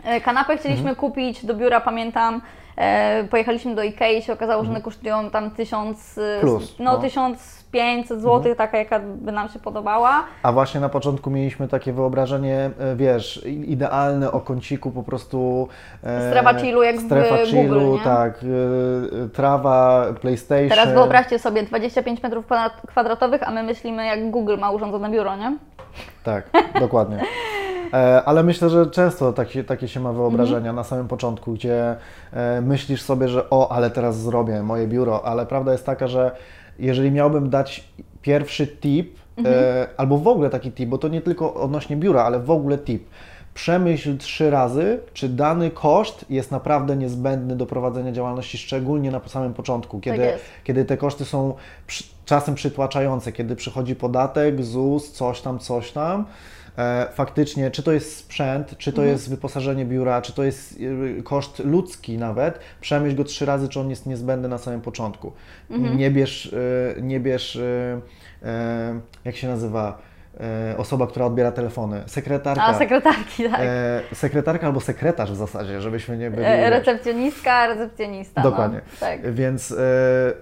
E, 0.03 0.21
Kanapę 0.21 0.57
chcieliśmy 0.57 0.89
Mhm. 0.89 0.95
kupić 0.95 1.45
do 1.45 1.53
biura, 1.53 1.79
pamiętam. 1.81 2.41
E, 2.77 3.23
Pojechaliśmy 3.23 3.75
do 3.75 3.83
Ikei 3.83 4.17
i 4.17 4.21
się 4.21 4.33
okazało, 4.33 4.63
że 4.63 4.69
one 4.69 4.81
kosztują 4.81 5.29
tam 5.29 5.51
1000, 5.51 6.17
e, 6.17 6.21
Mhm. 6.21 6.41
Plus, 6.41 6.75
no, 6.79 6.85
no. 6.85 6.91
Mhm. 6.91 7.01
1500 7.09 8.21
zł, 8.21 8.55
taka 8.55 8.77
jaka 8.77 8.99
by 8.99 9.31
nam 9.31 9.49
się 9.49 9.59
podobała. 9.59 10.23
A 10.43 10.51
właśnie 10.51 10.79
na 10.79 10.89
początku 10.89 11.29
mieliśmy 11.29 11.67
takie 11.67 11.93
wyobrażenie, 11.93 12.69
e, 12.79 12.95
wiesz, 12.95 13.45
idealne 13.45 14.31
o 14.31 14.39
kąciku 14.39 14.91
po 14.91 15.03
prostu. 15.03 15.67
e, 16.03 16.29
Strefa 16.29 16.53
chillu 16.53 16.83
jak 16.83 16.95
w 16.95 17.05
strefa 17.05 17.35
Google, 17.37 17.45
chillu, 17.51 17.97
nie? 17.97 18.03
tak. 18.03 18.33
e, 19.23 19.29
trawa, 19.29 20.05
PlayStation. 20.21 20.69
Teraz 20.69 20.93
wyobraźcie 20.93 21.39
sobie 21.39 21.63
25 21.63 22.23
metrów 22.23 22.47
kwadrat- 22.47 22.87
kwadratowych, 22.87 23.43
a 23.47 23.51
my 23.51 23.63
myślimy 23.63 24.05
jak 24.05 24.31
Google 24.31 24.57
ma 24.57 24.71
urządzone 24.71 25.09
biuro, 25.09 25.35
nie? 25.35 25.57
Tak, 26.23 26.49
dokładnie. 26.79 27.19
E, 27.93 28.23
Ale 28.25 28.43
myślę, 28.43 28.69
że 28.69 28.85
często 28.85 29.33
takie, 29.33 29.63
takie 29.63 29.87
się 29.87 29.99
ma 29.99 30.13
wyobrażenia 30.13 30.57
Mhm. 30.57 30.75
na 30.75 30.83
samym 30.83 31.07
początku, 31.07 31.53
gdzie 31.53 31.95
e, 32.33 32.61
myślisz 32.61 33.01
sobie, 33.01 33.27
że 33.27 33.49
o, 33.49 33.71
ale 33.71 33.89
teraz 33.89 34.17
zrobię 34.19 34.63
moje 34.63 34.87
biuro, 34.87 35.25
ale 35.25 35.45
prawda 35.45 35.71
jest 35.71 35.85
taka, 35.85 36.07
że 36.07 36.31
jeżeli 36.79 37.11
miałbym 37.11 37.49
dać 37.49 37.83
pierwszy 38.21 38.67
tip, 38.67 39.19
Mhm. 39.37 39.55
e, 39.59 39.87
albo 39.97 40.17
w 40.17 40.27
ogóle 40.27 40.49
taki 40.49 40.71
tip, 40.71 40.89
bo 40.89 40.97
to 40.97 41.07
nie 41.07 41.21
tylko 41.21 41.53
odnośnie 41.53 41.97
biura, 41.97 42.23
ale 42.23 42.39
w 42.39 42.51
ogóle 42.51 42.77
tip. 42.77 43.03
Przemyśl 43.53 44.17
trzy 44.17 44.49
razy, 44.49 44.99
czy 45.13 45.29
dany 45.29 45.71
koszt 45.71 46.25
jest 46.29 46.51
naprawdę 46.51 46.95
niezbędny 46.95 47.55
do 47.55 47.65
prowadzenia 47.65 48.11
działalności, 48.11 48.57
szczególnie 48.57 49.11
na 49.11 49.21
samym 49.25 49.53
początku, 49.53 49.99
kiedy, 49.99 50.17
jest. 50.17 50.43
kiedy 50.63 50.85
te 50.85 50.97
koszty 50.97 51.25
są 51.25 51.53
przy, 51.87 52.03
czasem 52.25 52.55
przytłaczające, 52.55 53.31
kiedy 53.31 53.55
przychodzi 53.55 53.95
podatek, 53.95 54.63
ZUS, 54.63 55.11
coś 55.11 55.41
tam, 55.41 55.59
coś 55.59 55.91
tam. 55.91 56.25
E, 56.79 57.07
faktycznie, 57.13 57.71
czy 57.71 57.83
to 57.83 57.91
jest 57.91 58.17
sprzęt, 58.17 58.77
czy 58.77 58.93
to 58.93 59.03
jest 59.03 59.29
wyposażenie 59.29 59.85
biura, 59.85 60.21
czy 60.21 60.33
to 60.33 60.43
jest 60.43 60.79
y, 60.79 61.23
koszt 61.23 61.59
ludzki 61.59 62.17
nawet, 62.17 62.59
przemyśl 62.81 63.15
go 63.15 63.23
trzy 63.23 63.45
razy, 63.45 63.69
czy 63.69 63.79
on 63.79 63.89
jest 63.89 64.05
niezbędny 64.05 64.47
na 64.47 64.57
samym 64.57 64.81
początku. 64.81 65.31
Nie 65.69 66.11
bierz, 66.11 66.45
y, 66.45 66.95
nie 67.01 67.19
bierz 67.19 67.55
e, 67.55 68.99
jak 69.25 69.35
się 69.35 69.47
nazywa, 69.47 69.97
e, 70.39 70.77
osoba, 70.77 71.07
która 71.07 71.25
odbiera 71.25 71.51
telefony, 71.51 72.03
sekretarka. 72.05 72.63
A 72.63 72.73
sekretarki, 72.73 73.49
tak. 73.49 73.59
E, 73.59 74.01
sekretarka 74.13 74.67
albo 74.67 74.79
sekretarz 74.79 75.31
w 75.31 75.35
zasadzie, 75.35 75.81
żebyśmy 75.81 76.17
nie 76.17 76.31
byli. 76.31 76.45
E. 76.45 76.69
Recepcjonistka, 76.69 77.67
recepcjonista. 77.67 78.41
Dokładnie. 78.41 78.81
No, 78.85 79.07
tak. 79.07 79.33
Więc 79.33 79.71
e, 79.71 79.75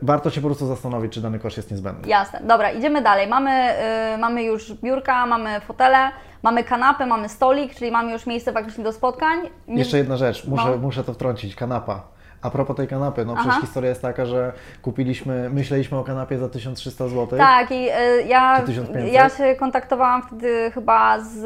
warto 0.02 0.30
się 0.30 0.42
po 0.42 0.48
prostu 0.48 0.68
zastanowić, 0.68 1.14
czy 1.14 1.22
dany 1.22 1.40
koszt 1.40 1.58
jest 1.58 1.72
niezbędny. 1.72 2.08
Jasne, 2.08 2.42
dobra, 2.44 2.72
idziemy 2.72 3.02
dalej. 3.02 3.28
Mamy, 3.28 3.74
y, 4.16 4.18
mamy 4.18 4.44
już 4.44 4.74
biurka, 4.74 5.26
mamy 5.26 5.60
fotele, 5.60 6.12
mamy 6.44 6.64
kanapę, 6.64 7.06
mamy 7.06 7.30
stolik, 7.30 7.76
czyli 7.76 7.92
mamy 7.92 8.12
już 8.12 8.26
miejsce 8.26 8.52
faktycznie 8.54 8.84
do 8.84 8.92
spotkań. 8.94 9.40
Nie- 9.68 9.80
Jeszcze 9.80 9.98
jedna 9.98 10.18
rzecz, 10.18 10.46
muszę, 10.48 10.70
No. 10.72 10.78
muszę 10.78 11.04
to 11.04 11.14
wtrącić, 11.14 11.56
kanapa. 11.56 12.17
A 12.42 12.50
propos 12.50 12.76
tej 12.76 12.88
kanapy, 12.88 13.26
no 13.26 13.34
Aha. 13.34 13.42
przecież 13.44 13.62
historia 13.62 13.90
jest 13.90 14.02
taka, 14.02 14.26
że 14.26 14.52
kupiliśmy, 14.82 15.50
myśleliśmy 15.50 15.98
o 15.98 16.04
kanapie 16.04 16.38
za 16.38 16.50
1300 16.50 17.08
zł. 17.08 17.40
Tak, 17.40 17.72
i 17.72 17.90
y, 17.90 18.24
ja, 18.28 18.58
Czy 18.60 18.66
1500? 18.66 19.14
ja 19.14 19.30
się 19.30 19.56
kontaktowałam 19.56 20.22
wtedy 20.24 20.72
chyba 20.74 21.20
z, 21.20 21.46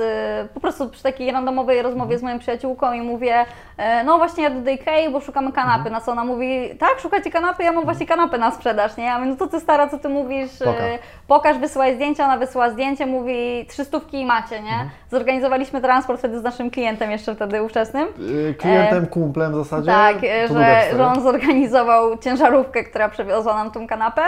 po 0.53 0.59
prostu 0.59 0.89
przy 0.89 1.03
takiej 1.03 1.31
randomowej 1.31 1.81
rozmowie 1.81 2.17
z 2.17 2.23
moją 2.23 2.39
przyjaciółką 2.39 2.93
i 2.93 3.01
mówię, 3.01 3.45
e, 3.77 4.03
no 4.03 4.17
właśnie 4.17 4.43
jadę 4.43 4.61
do 4.61 4.71
Ikei, 4.71 5.09
bo 5.11 5.19
szukamy 5.21 5.51
kanapy, 5.51 5.77
Mhm. 5.77 5.93
na 5.93 6.01
co 6.01 6.11
ona 6.11 6.23
mówi, 6.25 6.69
tak, 6.79 6.99
szukacie 6.99 7.31
kanapy, 7.31 7.63
ja 7.63 7.71
mam 7.71 7.83
właśnie 7.83 8.05
kanapę 8.05 8.37
na 8.37 8.51
sprzedaż, 8.51 8.97
nie? 8.97 9.03
Ja 9.05 9.17
mówię, 9.19 9.29
no 9.31 9.37
to 9.37 9.47
ty 9.47 9.59
stara, 9.59 9.87
co 9.89 9.99
ty 9.99 10.09
mówisz, 10.09 10.61
E, 10.61 10.65
Pokaż. 10.65 10.83
pokaż, 11.27 11.57
wysyłaj 11.57 11.95
zdjęcia, 11.95 12.25
ona 12.25 12.37
wysyła 12.37 12.69
zdjęcie, 12.69 13.05
mówi, 13.05 13.65
trzy 13.69 13.85
stówki 13.85 14.19
i 14.21 14.25
macie, 14.25 14.61
nie? 14.61 14.71
Mhm. 14.71 14.89
Zorganizowaliśmy 15.11 15.81
transport 15.81 16.19
wtedy 16.19 16.39
z 16.39 16.43
naszym 16.43 16.71
klientem 16.71 17.11
jeszcze 17.11 17.35
wtedy 17.35 17.63
ówczesnym. 17.63 18.07
Y, 18.49 18.55
Klientem, 18.59 19.07
kumplem 19.07 19.51
w 19.51 19.55
zasadzie. 19.55 19.91
Tak, 19.91 20.15
e, 20.23 20.47
długa 20.47 20.80
że, 20.97 21.05
on 21.05 21.21
zorganizował 21.21 22.17
ciężarówkę, 22.17 22.83
która 22.83 23.09
przewiozła 23.09 23.55
nam 23.55 23.71
tą 23.71 23.87
kanapę, 23.87 24.21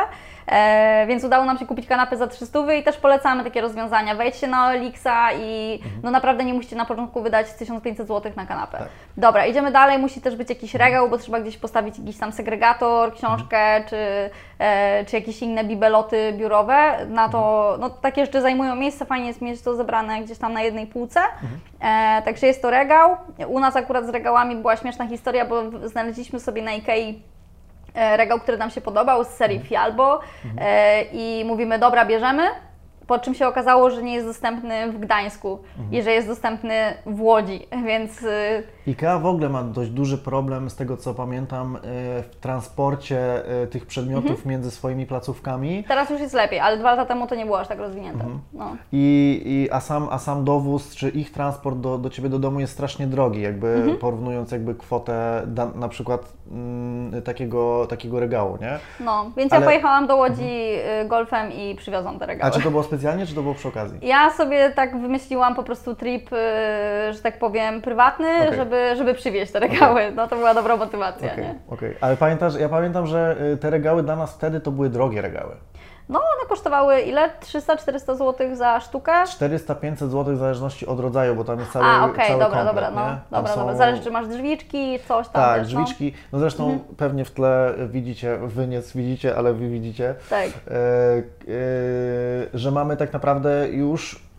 e, 0.47 1.05
więc 1.07 1.23
udało 1.23 1.45
nam 1.45 1.57
się 1.57 1.65
kupić 1.65 1.87
kanapę 1.87 2.17
za 2.17 2.27
300 2.27 2.73
i 2.73 2.83
też 2.83 2.97
polecamy 2.97 3.43
takie 3.43 3.61
rozwiązania. 3.61 4.15
Wejdźcie 4.15 4.47
na 4.47 4.67
Olixa 4.67 5.33
i 5.33 5.79
no 6.03 6.11
naprawdę 6.11 6.43
nie 6.43 6.53
musicie 6.53 6.75
na 6.75 6.85
początku 6.85 7.21
wydać 7.21 7.53
1500 7.53 8.07
zł 8.07 8.31
na 8.35 8.45
kanapę. 8.45 8.77
Tak. 8.77 8.87
Dobra, 9.17 9.45
idziemy 9.45 9.71
dalej, 9.71 9.99
musi 9.99 10.21
też 10.21 10.35
być 10.35 10.49
jakiś 10.49 10.75
regał, 10.75 11.09
bo 11.09 11.17
trzeba 11.17 11.39
gdzieś 11.39 11.57
postawić 11.57 11.99
jakiś 11.99 12.17
tam 12.17 12.31
segregator, 12.31 13.13
książkę, 13.13 13.83
czy, 13.89 14.29
e, 14.59 15.05
czy 15.05 15.15
jakieś 15.15 15.41
inne 15.41 15.63
bibeloty 15.63 16.33
biurowe. 16.37 17.05
Na 17.09 17.29
to, 17.29 17.75
no 17.79 17.89
takie 17.89 18.25
rzeczy 18.25 18.41
zajmują 18.41 18.75
miejsce, 18.75 19.05
fajnie 19.05 19.27
jest 19.27 19.41
mieć 19.41 19.61
to 19.61 19.75
zebrane 19.75 20.21
gdzieś 20.21 20.37
tam 20.37 20.53
na 20.53 20.61
jednej 20.61 20.87
półce. 20.87 21.19
E, 21.79 22.21
także 22.21 22.47
jest 22.47 22.61
to 22.61 22.69
regał. 22.69 23.17
U 23.47 23.59
nas 23.59 23.75
akurat 23.75 24.05
z 24.05 24.09
regałami 24.09 24.55
była 24.55 24.77
śmieszna 24.77 25.07
historia, 25.07 25.45
bo 25.45 25.87
znaleźliśmy 25.87 26.39
sobie 26.39 26.61
na 26.61 26.71
Ikei 26.73 27.32
regał, 27.95 28.39
który 28.39 28.57
nam 28.57 28.69
się 28.69 28.81
podobał 28.81 29.23
z 29.23 29.27
serii 29.27 29.59
Fialbo 29.59 30.19
e, 30.57 31.03
i 31.03 31.45
mówimy, 31.45 31.79
dobra, 31.79 32.05
bierzemy. 32.05 32.43
Po 33.07 33.19
czym 33.19 33.33
się 33.33 33.47
okazało, 33.47 33.89
że 33.89 34.03
nie 34.03 34.13
jest 34.13 34.27
dostępny 34.27 34.91
w 34.91 34.99
Gdańsku 34.99 35.59
i 35.91 36.01
że 36.01 36.11
jest 36.11 36.27
dostępny 36.27 36.93
w 37.05 37.21
Łodzi, 37.21 37.67
więc 37.85 38.23
y, 38.23 38.63
IKEA 38.87 39.19
w 39.19 39.25
ogóle 39.25 39.49
ma 39.49 39.63
dość 39.63 39.89
duży 39.89 40.17
problem, 40.17 40.69
z 40.69 40.75
tego 40.75 40.97
co 40.97 41.13
pamiętam, 41.13 41.75
y, 41.75 41.79
w 42.23 42.35
transporcie 42.41 43.43
y, 43.63 43.67
tych 43.67 43.85
przedmiotów 43.85 44.29
Mhm. 44.31 44.49
między 44.49 44.71
swoimi 44.71 45.05
placówkami. 45.05 45.83
teraz 45.87 46.09
już 46.09 46.21
jest 46.21 46.33
lepiej, 46.33 46.59
ale 46.59 46.77
dwa 46.77 46.91
lata 46.91 47.05
temu 47.05 47.27
to 47.27 47.35
nie 47.35 47.45
było 47.45 47.59
aż 47.59 47.67
tak 47.67 47.79
rozwinięte. 47.79 48.25
No. 48.53 48.75
I, 48.91 49.41
i, 49.45 49.71
a, 49.71 49.79
sam, 49.79 50.07
a 50.11 50.17
sam 50.19 50.43
dowóz, 50.43 50.95
czy 50.95 51.09
ich 51.09 51.31
transport 51.31 51.77
do, 51.77 51.97
do 51.97 52.09
Ciebie 52.09 52.29
do 52.29 52.39
domu 52.39 52.59
jest 52.59 52.73
strasznie 52.73 53.07
drogi, 53.07 53.41
jakby 53.41 53.67
Mhm. 53.67 53.97
porównując 53.97 54.51
jakby 54.51 54.75
kwotę 54.75 55.41
da, 55.47 55.65
na 55.75 55.87
przykład 55.89 56.33
mm, 56.51 57.21
takiego, 57.21 57.87
takiego 57.89 58.19
regału, 58.19 58.57
nie? 58.61 58.79
no, 59.05 59.31
więc 59.37 59.53
Ale- 59.53 59.61
ja 59.61 59.67
pojechałam 59.67 60.07
do 60.07 60.15
Łodzi 60.15 60.73
y, 61.03 61.07
golfem 61.07 61.51
i 61.51 61.75
przywiozłam 61.75 62.19
te 62.19 62.25
A 62.25 62.27
regały. 62.27 62.51
czy 62.51 62.61
to 62.61 62.71
było 62.71 62.83
specjalnie, 62.83 63.25
czy 63.25 63.35
to 63.35 63.41
było 63.41 63.55
przy 63.55 63.67
okazji? 63.67 63.99
Ja 64.01 64.29
sobie 64.31 64.69
tak 64.69 65.01
wymyśliłam 65.01 65.55
po 65.55 65.63
prostu 65.63 65.95
trip, 65.95 66.33
y, 66.33 66.35
że 67.13 67.19
tak 67.23 67.39
powiem, 67.39 67.81
prywatny, 67.81 68.27
Okej. 68.43 68.55
żeby, 68.55 68.72
żeby 68.97 69.13
przywieźć 69.13 69.51
te 69.51 69.59
regały. 69.59 70.11
No 70.15 70.27
to 70.27 70.35
była 70.35 70.53
dobra 70.53 70.77
motywacja, 70.77 71.33
Okej, 71.33 71.45
okej. 71.69 71.95
Ale 72.01 72.17
pamiętasz, 72.17 72.55
ja 72.55 72.69
pamiętam, 72.69 73.07
że 73.07 73.35
y, 73.53 73.57
te 73.57 73.69
regały 73.69 74.03
dla 74.03 74.15
nas 74.15 74.33
wtedy 74.33 74.59
to 74.59 74.71
były 74.71 74.89
drogie 74.89 75.21
regały. 75.21 75.55
No 76.09 76.19
one 76.19 76.49
kosztowały 76.49 77.01
ile? 77.01 77.29
300-400 77.41 78.15
zł 78.15 78.55
za 78.55 78.79
sztukę? 78.79 79.11
400-500 79.23 79.95
zł 79.95 80.35
w 80.35 80.37
zależności 80.37 80.87
od 80.87 80.99
rodzaju, 80.99 81.35
bo 81.35 81.43
tam 81.43 81.59
jest 81.59 81.71
cały, 81.71 81.85
A, 81.85 82.05
okej, 82.05 82.27
cały 82.27 82.39
dobra, 82.39 82.63
komplet, 82.63 82.75
dobra, 82.75 82.91
no, 82.91 83.37
dobra, 83.37 83.53
są- 83.53 83.59
dobra. 83.59 83.75
Zależy, 83.75 84.03
czy 84.03 84.11
masz 84.11 84.27
drzwiczki, 84.27 84.99
coś 85.07 85.27
tam. 85.27 85.43
Tak, 85.43 85.61
wiesz, 85.63 85.73
no. 85.73 85.79
Mhm. 85.79 85.85
drzwiczki. 85.85 86.17
No 86.31 86.39
zresztą 86.39 86.79
pewnie 86.97 87.25
w 87.25 87.31
tle 87.31 87.73
widzicie, 87.87 88.37
wy 88.37 88.67
nie 88.67 88.81
widzicie, 88.95 89.35
ale 89.35 89.53
wy 89.53 89.69
widzicie, 89.69 90.15
Tak. 90.29 90.47
e, 90.47 90.51
e, 90.51 91.23
że 92.53 92.71
mamy 92.71 92.97
tak 92.97 93.13
naprawdę 93.13 93.67
już 93.69 94.32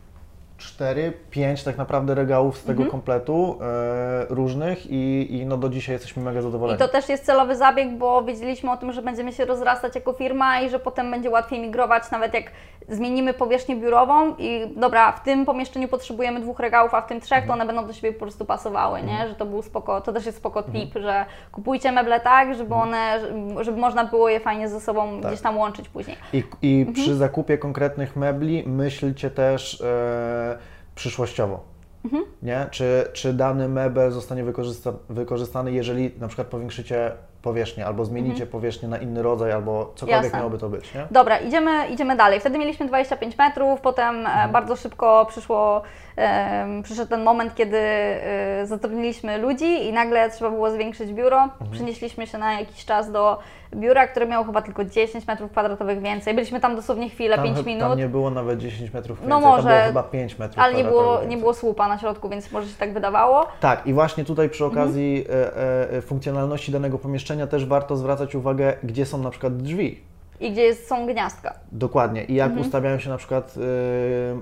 4, 0.64 1.12
5 1.30 1.64
tak 1.64 1.78
naprawdę 1.78 2.14
regałów 2.14 2.58
z 2.58 2.64
tego 2.64 2.82
Mhm. 2.82 2.90
kompletu 2.90 3.58
e, 3.60 4.26
różnych 4.28 4.86
i, 4.90 5.26
i 5.36 5.46
no 5.46 5.56
do 5.56 5.68
dzisiaj 5.68 5.92
jesteśmy 5.94 6.22
mega 6.22 6.42
zadowoleni. 6.42 6.76
I 6.76 6.78
to 6.78 6.88
też 6.88 7.08
jest 7.08 7.24
celowy 7.24 7.56
zabieg, 7.56 7.92
bo 7.98 8.22
wiedzieliśmy 8.24 8.70
o 8.72 8.76
tym, 8.76 8.92
że 8.92 9.02
będziemy 9.02 9.32
się 9.32 9.44
rozrastać 9.44 9.94
jako 9.94 10.12
firma 10.12 10.60
i 10.60 10.70
że 10.70 10.78
potem 10.78 11.10
będzie 11.10 11.30
łatwiej 11.30 11.60
migrować, 11.60 12.10
nawet 12.10 12.34
jak 12.34 12.44
zmienimy 12.88 13.34
powierzchnię 13.34 13.76
biurową 13.76 14.34
i 14.38 14.72
dobra, 14.76 15.12
w 15.12 15.22
tym 15.22 15.44
pomieszczeniu 15.46 15.88
potrzebujemy 15.88 16.40
dwóch 16.40 16.58
regałów, 16.60 16.94
a 16.94 17.00
w 17.00 17.06
tym 17.06 17.20
trzech, 17.20 17.46
to 17.46 17.52
one 17.52 17.66
będą 17.66 17.86
do 17.86 17.92
siebie 17.92 18.12
po 18.12 18.18
prostu 18.20 18.44
pasowały, 18.44 19.02
nie? 19.02 19.28
Że 19.28 19.34
to 19.34 19.46
był 19.46 19.62
spoko, 19.62 20.00
to 20.00 20.12
też 20.12 20.26
jest 20.26 20.38
spoko 20.38 20.62
tip, 20.62 20.94
że 21.02 21.24
kupujcie 21.52 21.92
meble 21.92 22.20
tak, 22.20 22.54
żeby 22.54 22.74
one, 22.74 23.20
żeby 23.60 23.78
można 23.80 24.04
było 24.04 24.28
je 24.28 24.40
fajnie 24.40 24.68
ze 24.68 24.80
sobą 24.80 25.20
Tak. 25.20 25.30
gdzieś 25.30 25.40
tam 25.42 25.58
łączyć 25.58 25.88
później. 25.88 26.16
I, 26.32 26.42
i 26.62 26.78
Mhm. 26.78 26.94
przy 26.94 27.14
zakupie 27.14 27.58
konkretnych 27.58 28.16
mebli 28.16 28.64
myślcie 28.66 29.30
też 29.30 29.80
e, 29.80 30.53
przyszłościowo. 30.94 31.60
Mhm. 32.04 32.24
Nie? 32.42 32.66
Czy, 32.70 33.08
czy 33.12 33.32
dany 33.32 33.68
mebel 33.68 34.10
zostanie 34.10 34.44
wykorzysta, 34.44 34.92
wykorzystany, 35.08 35.72
jeżeli 35.72 36.10
na 36.20 36.28
przykład 36.28 36.48
powiększycie 36.48 37.12
powierzchnię, 37.42 37.86
albo 37.86 38.04
zmienicie 38.04 38.46
powierzchnię 38.46 38.88
na 38.88 38.98
inny 38.98 39.22
rodzaj, 39.22 39.52
albo 39.52 39.84
cokolwiek 39.94 40.02
Mhm. 40.14 40.24
Jasne. 40.24 40.38
miałoby 40.38 40.58
to 40.58 40.68
być, 40.68 40.94
nie? 40.94 41.06
Dobra, 41.10 41.38
idziemy, 41.38 41.88
idziemy 41.88 42.16
dalej. 42.16 42.40
Wtedy 42.40 42.58
mieliśmy 42.58 42.86
25 42.86 43.38
metrów, 43.38 43.80
potem 43.80 44.16
Mhm. 44.16 44.50
e, 44.50 44.52
bardzo 44.52 44.76
szybko 44.76 45.26
przyszło, 45.28 45.82
em, 46.16 46.82
przyszedł 46.82 47.10
ten 47.10 47.22
moment, 47.22 47.54
kiedy 47.54 47.78
e, 47.78 48.66
zatrudniliśmy 48.66 49.38
ludzi 49.38 49.86
i 49.86 49.92
nagle 49.92 50.30
trzeba 50.30 50.50
było 50.50 50.70
zwiększyć 50.70 51.12
biuro. 51.12 51.42
Mhm. 51.42 51.70
Przenieśliśmy 51.70 52.26
się 52.26 52.38
na 52.38 52.52
jakiś 52.60 52.84
czas 52.84 53.12
do 53.12 53.38
biura, 53.74 54.06
które 54.08 54.26
miało 54.26 54.44
chyba 54.44 54.62
tylko 54.62 54.84
10 54.84 55.26
metrów 55.26 55.50
kwadratowych 55.50 56.00
więcej. 56.02 56.34
Byliśmy 56.34 56.60
tam 56.60 56.76
dosłownie 56.76 57.10
chwilę, 57.10 57.38
5 57.42 57.58
chy- 57.58 57.64
minut. 57.64 57.88
Tam 57.88 57.98
nie 57.98 58.08
było 58.08 58.30
nawet 58.30 58.58
10 58.58 58.92
metrów 58.92 59.18
No 59.26 59.36
więcej, 59.36 59.50
może, 59.50 59.62
tam 59.68 59.72
było 59.78 59.86
chyba 59.86 60.02
5 60.02 60.38
metrów 60.38 60.58
Ale 60.64 60.74
nie 60.74 60.84
było, 60.84 61.20
nie 61.28 61.36
było 61.36 61.54
słupa 61.54 61.88
na 61.88 61.98
środku, 61.98 62.28
więc 62.28 62.52
może 62.52 62.68
się 62.68 62.76
tak 62.78 62.92
wydawało. 62.94 63.46
Tak, 63.60 63.86
i 63.86 63.92
właśnie 63.92 64.24
tutaj 64.24 64.50
przy 64.50 64.64
Mhm. 64.64 64.82
okazji 64.82 65.24
e, 65.30 65.90
e, 65.96 66.02
funkcjonalności 66.02 66.72
danego 66.72 66.98
pomieszczenia 66.98 67.46
też 67.46 67.66
warto 67.66 67.96
zwracać 67.96 68.34
uwagę, 68.34 68.76
gdzie 68.82 69.06
są 69.06 69.18
na 69.18 69.30
przykład 69.30 69.56
drzwi. 69.56 70.00
I 70.40 70.52
gdzie 70.52 70.62
jest, 70.62 70.88
są 70.88 71.06
gniazdka. 71.06 71.54
Dokładnie. 71.72 72.24
I 72.24 72.34
jak 72.34 72.46
Mhm. 72.48 72.66
ustawiają 72.66 72.98
się 72.98 73.10
na 73.10 73.16
przykład 73.16 73.54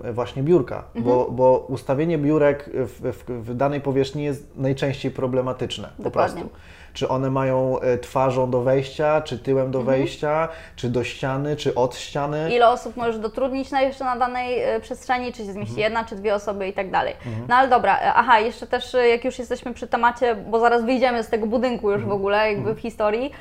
y, 0.04 0.12
właśnie 0.12 0.42
biurka, 0.42 0.84
bo, 0.94 1.28
bo 1.30 1.66
ustawienie 1.68 2.18
biurek 2.18 2.70
w, 2.74 3.12
w, 3.12 3.24
w 3.50 3.54
danej 3.54 3.80
powierzchni 3.80 4.24
jest 4.24 4.56
najczęściej 4.56 5.10
problematyczne 5.10 5.88
po 5.96 6.02
Dokładnie. 6.02 6.40
prostu. 6.42 6.58
Czy 6.92 7.08
one 7.08 7.30
mają 7.30 7.80
e, 7.80 7.98
twarzą 7.98 8.50
do 8.50 8.60
wejścia, 8.62 9.20
czy 9.20 9.38
tyłem 9.38 9.70
do 9.70 9.78
Mhm. 9.78 9.98
wejścia, 9.98 10.48
czy 10.76 10.88
do 10.88 11.04
ściany, 11.04 11.56
czy 11.56 11.74
od 11.74 11.96
ściany. 11.96 12.54
ile 12.54 12.68
osób 12.68 12.96
możesz 12.96 13.18
dotrudnić 13.18 13.70
na 13.70 13.80
jeszcze 13.80 14.04
na 14.04 14.16
danej 14.16 14.62
e, 14.62 14.80
przestrzeni, 14.80 15.32
czy 15.32 15.36
się 15.38 15.42
Mhm. 15.48 15.54
zmieści 15.66 15.80
jedna, 15.80 16.04
czy 16.04 16.16
dwie 16.16 16.34
osoby 16.34 16.68
i 16.68 16.72
tak 16.72 16.90
dalej. 16.90 17.14
No 17.48 17.56
ale 17.56 17.68
dobra, 17.68 17.98
e, 18.00 18.14
aha, 18.14 18.40
jeszcze 18.40 18.66
też 18.66 18.96
jak 19.10 19.24
już 19.24 19.38
jesteśmy 19.38 19.74
przy 19.74 19.86
temacie, 19.86 20.34
bo 20.34 20.60
zaraz 20.60 20.84
wyjdziemy 20.84 21.22
z 21.22 21.28
tego 21.28 21.46
budynku 21.46 21.90
już 21.90 22.00
w 22.00 22.04
Mhm. 22.04 22.20
ogóle, 22.20 22.52
jakby 22.52 22.74
w 22.74 22.78
historii. 22.80 23.32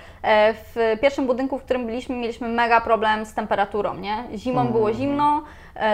W 0.54 0.98
pierwszym 1.02 1.28
budynku, 1.28 1.60
w 1.60 1.64
którym 1.64 1.86
byliśmy, 1.86 2.16
mieliśmy 2.16 2.48
mega 2.48 2.82
problem 2.82 3.26
z 3.26 3.34
temperaturą, 3.34 3.94
nie? 3.98 4.24
Zimą 4.36 4.62
Mhm. 4.62 4.72
było 4.74 4.94
zimno, 4.94 5.44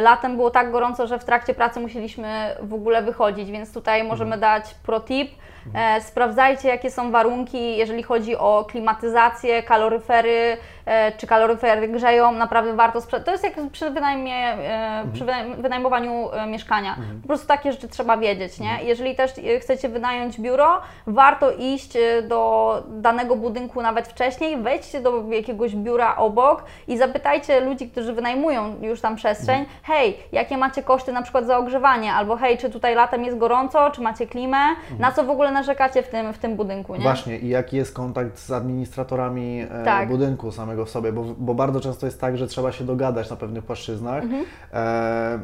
latem 0.01 0.35
było 0.35 0.49
tak 0.51 0.71
gorąco, 0.71 1.07
że 1.07 1.19
w 1.19 1.25
trakcie 1.25 1.53
pracy 1.53 1.79
musieliśmy 1.79 2.55
w 2.61 2.73
ogóle 2.73 3.01
wychodzić, 3.01 3.51
więc 3.51 3.73
tutaj 3.73 4.03
możemy 4.03 4.35
Mhm. 4.35 4.41
dać 4.61 4.73
pro 4.73 4.99
tip. 4.99 5.31
E, 5.75 6.01
sprawdzajcie, 6.01 6.69
jakie 6.69 6.91
są 6.91 7.11
warunki, 7.11 7.77
jeżeli 7.77 8.03
chodzi 8.03 8.35
o 8.37 8.65
klimatyzację, 8.69 9.63
kaloryfery, 9.63 10.57
e, 10.85 11.11
czy 11.11 11.27
kaloryfery 11.27 11.87
grzeją, 11.87 12.31
naprawdę 12.31 12.73
warto 12.73 13.01
sprzedać. 13.01 13.25
To 13.25 13.31
jest 13.31 13.43
jak 13.43 13.53
przy, 13.71 13.89
wynajmie, 13.89 14.35
e, 14.35 15.03
przy 15.13 15.25
wynaj- 15.25 15.55
wynajmowaniu 15.55 16.29
e, 16.33 16.47
mieszkania. 16.47 16.95
Po 17.21 17.27
prostu 17.27 17.47
takie 17.47 17.71
rzeczy 17.71 17.87
trzeba 17.87 18.17
wiedzieć, 18.17 18.59
nie? 18.59 18.77
Jeżeli 18.83 19.15
też 19.15 19.31
e, 19.37 19.59
chcecie 19.59 19.89
wynająć 19.89 20.39
biuro, 20.39 20.81
warto 21.07 21.51
iść 21.51 21.95
e, 21.95 22.21
do 22.21 22.83
danego 22.87 23.35
budynku 23.35 23.81
nawet 23.81 24.07
wcześniej, 24.07 24.57
wejdźcie 24.57 25.01
do 25.01 25.23
jakiegoś 25.29 25.75
biura 25.75 26.15
obok 26.15 26.63
i 26.87 26.97
zapytajcie 26.97 27.59
ludzi, 27.61 27.89
którzy 27.89 28.13
wynajmują 28.13 28.75
już 28.81 29.01
tam 29.01 29.15
przestrzeń, 29.15 29.65
hej, 29.83 30.17
jakie 30.31 30.57
macie 30.57 30.83
koszty 30.83 31.11
na 31.13 31.21
przykład 31.21 31.45
za 31.45 31.57
ogrzewanie, 31.57 32.13
albo 32.13 32.35
hej, 32.35 32.57
czy 32.57 32.69
tutaj 32.69 32.95
latem 32.95 33.23
jest 33.25 33.37
gorąco, 33.37 33.91
czy 33.91 34.01
macie 34.01 34.27
klimę, 34.27 34.57
na 34.99 35.11
co 35.11 35.23
w 35.23 35.29
ogóle 35.29 35.51
narzekacie 35.57 36.03
w 36.03 36.07
tym, 36.07 36.33
w 36.33 36.37
tym 36.37 36.55
budynku, 36.55 36.95
nie? 36.95 37.01
Właśnie, 37.01 37.37
i 37.37 37.49
jaki 37.49 37.77
jest 37.77 37.93
kontakt 37.93 38.39
z 38.39 38.51
administratorami 38.51 39.61
e, 39.61 39.83
Tak. 39.85 40.09
budynku 40.09 40.51
samego 40.51 40.85
w 40.85 40.89
sobie, 40.89 41.11
bo, 41.11 41.23
bo 41.37 41.53
bardzo 41.53 41.79
często 41.79 42.05
jest 42.05 42.21
tak, 42.21 42.37
że 42.37 42.47
trzeba 42.47 42.71
się 42.71 42.83
dogadać 42.83 43.29
na 43.29 43.35
pewnych 43.35 43.63
płaszczyznach. 43.63 44.23
Mhm. 44.23 44.45
E, 44.73 45.39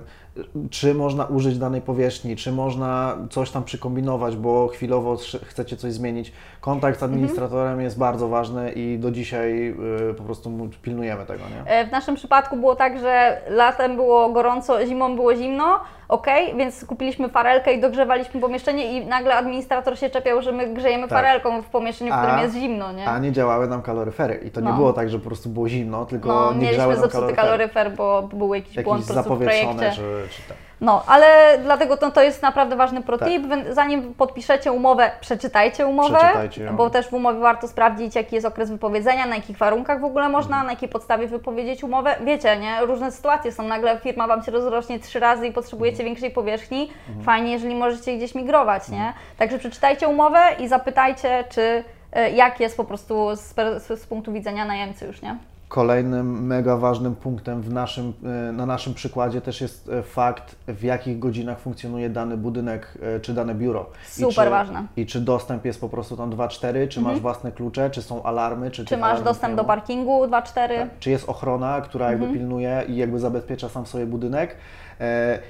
czy 0.69 0.93
można 0.93 1.25
użyć 1.25 1.57
danej 1.57 1.81
powierzchni, 1.81 2.35
czy 2.35 2.51
można 2.51 3.17
coś 3.29 3.51
tam 3.51 3.63
przykombinować, 3.63 4.35
bo 4.35 4.67
chwilowo 4.67 5.17
chcecie 5.45 5.77
coś 5.77 5.93
zmienić. 5.93 6.33
Kontakt 6.61 6.99
z 6.99 7.03
administratorem 7.03 7.81
jest 7.81 7.97
bardzo 7.97 8.27
ważny 8.27 8.71
i 8.71 8.97
do 8.99 9.11
dzisiaj 9.11 9.75
y, 10.11 10.13
po 10.13 10.23
prostu 10.23 10.69
pilnujemy 10.81 11.25
tego, 11.25 11.43
nie? 11.49 11.71
E, 11.71 11.87
W 11.87 11.91
naszym 11.91 12.15
przypadku 12.15 12.57
było 12.57 12.75
tak, 12.75 12.99
że 12.99 13.41
latem 13.49 13.95
było 13.95 14.29
gorąco, 14.29 14.85
zimą 14.85 15.15
było 15.15 15.35
zimno. 15.35 15.79
Ok, 16.13 16.27
więc 16.57 16.85
kupiliśmy 16.85 17.29
farelkę 17.29 17.73
i 17.73 17.81
dogrzewaliśmy 17.81 18.41
pomieszczenie 18.41 18.97
i 18.97 19.05
nagle 19.05 19.35
administrator 19.35 19.99
się 19.99 20.09
czepiał, 20.09 20.41
że 20.41 20.51
my 20.51 20.67
grzejemy 20.73 21.07
Tak. 21.07 21.17
farelką 21.19 21.61
w 21.61 21.65
pomieszczeniu, 21.65 22.11
w 22.13 22.17
którym 22.17 22.35
A- 22.35 22.41
jest 22.41 22.55
zimno, 22.55 22.91
nie? 22.91 23.07
A 23.09 23.19
nie 23.19 23.31
działały 23.31 23.67
nam 23.67 23.81
kaloryfery. 23.81 24.35
I 24.45 24.51
to 24.51 24.61
nie 24.61 24.69
No. 24.69 24.75
było 24.75 24.93
tak, 24.93 25.09
że 25.09 25.19
po 25.19 25.25
prostu 25.25 25.49
było 25.49 25.69
zimno, 25.69 26.05
tylko 26.05 26.27
No, 26.27 26.51
nie 26.53 26.57
mieliśmy 26.59 26.73
grzały 26.75 26.93
nam 26.93 27.01
zepsuty 27.01 27.33
kaloryfery. 27.35 27.47
kaloryfer, 27.47 27.91
bo 27.91 28.21
był 28.33 28.53
jakiś, 28.53 28.75
błąd 28.83 29.01
Jakieś 29.01 29.07
po 29.07 29.13
prostu 29.23 29.35
w 29.35 29.37
projekcie. 29.43 29.91
czy, 29.91 30.01
czy 30.35 30.41
tak. 30.47 30.57
No, 30.81 31.03
ale 31.07 31.57
dlatego 31.63 31.97
to, 31.97 32.11
to 32.11 32.23
jest 32.23 32.41
naprawdę 32.41 32.75
ważny 32.75 33.01
pro 33.01 33.17
Tak. 33.17 33.29
Zanim 33.69 34.13
podpiszecie 34.13 34.71
umowę, 34.71 35.11
przeczytajcie 35.21 35.87
umowę, 35.87 36.17
Przeczytajcie 36.19 36.71
bo 36.71 36.89
też 36.89 37.07
w 37.09 37.13
umowie 37.13 37.39
warto 37.39 37.67
sprawdzić, 37.67 38.15
jaki 38.15 38.35
jest 38.35 38.47
okres 38.47 38.69
wypowiedzenia, 38.71 39.25
na 39.25 39.35
jakich 39.35 39.57
warunkach 39.57 40.01
w 40.01 40.03
ogóle 40.03 40.29
można, 40.29 40.55
Mhm. 40.55 40.65
na 40.65 40.71
jakiej 40.71 40.89
podstawie 40.89 41.27
wypowiedzieć 41.27 41.83
umowę. 41.83 42.15
Wiecie, 42.25 42.57
nie? 42.57 42.85
Różne 42.85 43.11
sytuacje 43.11 43.51
są. 43.51 43.63
Nagle 43.63 43.97
firma 43.99 44.27
Wam 44.27 44.43
się 44.43 44.51
rozrośnie 44.51 44.99
trzy 44.99 45.19
razy 45.19 45.47
i 45.47 45.51
potrzebujecie 45.51 45.93
Mhm. 45.97 46.05
większej 46.09 46.31
powierzchni. 46.31 46.91
Fajnie, 47.23 47.51
jeżeli 47.51 47.75
możecie 47.75 48.17
gdzieś 48.17 48.35
migrować, 48.35 48.89
nie? 48.89 49.13
Także 49.37 49.59
przeczytajcie 49.59 50.07
umowę 50.07 50.39
i 50.59 50.67
zapytajcie, 50.67 51.43
czy 51.49 51.83
e, 52.13 52.31
jak 52.31 52.59
jest 52.59 52.77
po 52.77 52.83
prostu 52.83 53.35
z, 53.35 53.39
z, 53.83 54.01
z 54.01 54.07
punktu 54.07 54.33
widzenia 54.33 54.65
najemcy 54.65 55.05
już, 55.05 55.21
nie? 55.21 55.35
Kolejnym 55.73 56.45
mega 56.45 56.77
ważnym 56.77 57.15
punktem 57.15 57.61
w 57.61 57.73
naszym, 57.73 58.13
e, 58.49 58.51
na 58.51 58.65
naszym 58.65 58.93
przykładzie 58.93 59.41
też 59.41 59.61
jest 59.61 59.89
e, 59.89 60.03
fakt, 60.03 60.55
w 60.67 60.83
jakich 60.83 61.19
godzinach 61.19 61.59
funkcjonuje 61.59 62.09
dany 62.09 62.37
budynek 62.37 62.97
e, 63.01 63.19
czy 63.19 63.33
dane 63.33 63.55
biuro. 63.55 63.89
I 64.17 64.21
Super 64.21 64.45
czy, 64.45 64.49
ważne. 64.49 64.79
Mhm. 64.79 64.87
I 64.97 65.05
czy 65.05 65.21
dostęp 65.21 65.65
jest 65.65 65.81
po 65.81 65.89
prostu 65.89 66.17
tam 66.17 66.31
2-4, 66.31 66.87
czy 66.87 67.01
masz 67.01 67.19
własne 67.19 67.51
klucze, 67.51 67.89
czy 67.89 68.01
są 68.01 68.23
alarmy, 68.23 68.71
czy, 68.71 68.85
Czy 68.85 68.97
masz 68.97 69.21
dostęp 69.21 69.55
do 69.55 69.63
parkingu 69.63 70.25
2-4? 70.25 70.53
Tak. 70.53 70.89
Czy 70.99 71.09
jest 71.09 71.29
ochrona, 71.29 71.81
która 71.81 72.09
jakby 72.09 72.25
Mhm. 72.25 72.39
pilnuje 72.39 72.83
i 72.87 72.95
jakby 72.95 73.19
zabezpiecza 73.19 73.69
sam 73.69 73.85
sobie 73.85 74.05
budynek? 74.05 74.55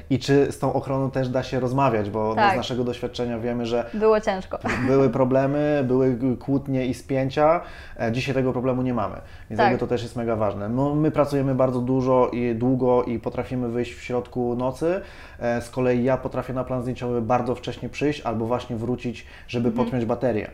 I 0.10 0.20
czy 0.20 0.52
z 0.52 0.60
tą 0.60 0.74
ochroną 0.74 1.12
też 1.12 1.30
da 1.30 1.44
się 1.44 1.60
rozmawiać, 1.60 2.10
bo 2.10 2.36
Tak. 2.36 2.54
z 2.54 2.58
naszego 2.58 2.84
doświadczenia 2.84 3.40
wiemy, 3.40 3.66
że 3.66 3.90
Było 3.94 4.22
ciężko. 4.22 4.60
były 4.88 5.10
problemy, 5.20 5.84
były 5.88 6.18
kłótnie 6.40 6.86
i 6.86 6.94
spięcia. 6.94 7.62
Dzisiaj 8.12 8.36
tego 8.36 8.52
problemu 8.52 8.82
nie 8.82 8.94
mamy, 8.94 9.16
więc 9.50 9.58
Tak. 9.62 9.78
to 9.78 9.88
też 9.88 10.04
jest 10.04 10.13
mega 10.16 10.36
ważne. 10.36 10.70
No, 10.70 10.96
my 10.96 11.12
pracujemy 11.12 11.56
bardzo 11.56 11.80
dużo 11.80 12.30
i 12.34 12.56
długo 12.56 13.04
i 13.04 13.20
potrafimy 13.20 13.70
wyjść 13.70 13.94
w 13.94 14.02
środku 14.04 14.56
nocy. 14.56 15.02
E, 15.40 15.62
Z 15.62 15.70
kolei 15.70 16.04
ja 16.04 16.18
potrafię 16.18 16.54
na 16.54 16.64
plan 16.64 16.82
zdjęciowy 16.82 17.22
bardzo 17.22 17.56
wcześnie 17.56 17.90
przyjść 17.90 18.22
albo 18.22 18.46
właśnie 18.46 18.76
wrócić, 18.76 19.26
żeby 19.48 19.70
Mhm. 19.70 19.86
podpiąć 19.86 20.06
baterię. 20.06 20.52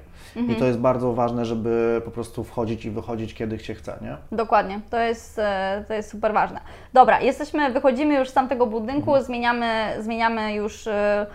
I 0.49 0.55
to 0.55 0.65
jest 0.65 0.79
bardzo 0.79 1.13
ważne, 1.13 1.45
żeby 1.45 2.01
po 2.05 2.11
prostu 2.11 2.43
wchodzić 2.43 2.85
i 2.85 2.89
wychodzić 2.91 3.33
kiedy 3.33 3.59
się 3.59 3.73
chce, 3.73 3.97
nie? 4.01 4.17
Dokładnie, 4.37 4.79
to 4.89 4.99
jest, 4.99 5.39
e, 5.39 5.83
to 5.87 5.93
jest 5.93 6.09
super 6.09 6.33
ważne. 6.33 6.59
Dobra, 6.93 7.21
jesteśmy, 7.21 7.71
wychodzimy 7.71 8.15
już 8.15 8.29
z 8.29 8.33
tamtego 8.33 8.67
budynku, 8.67 9.11
zmieniamy, 9.21 9.67
zmieniamy 9.99 10.53
już 10.53 10.87
e, 10.87 11.25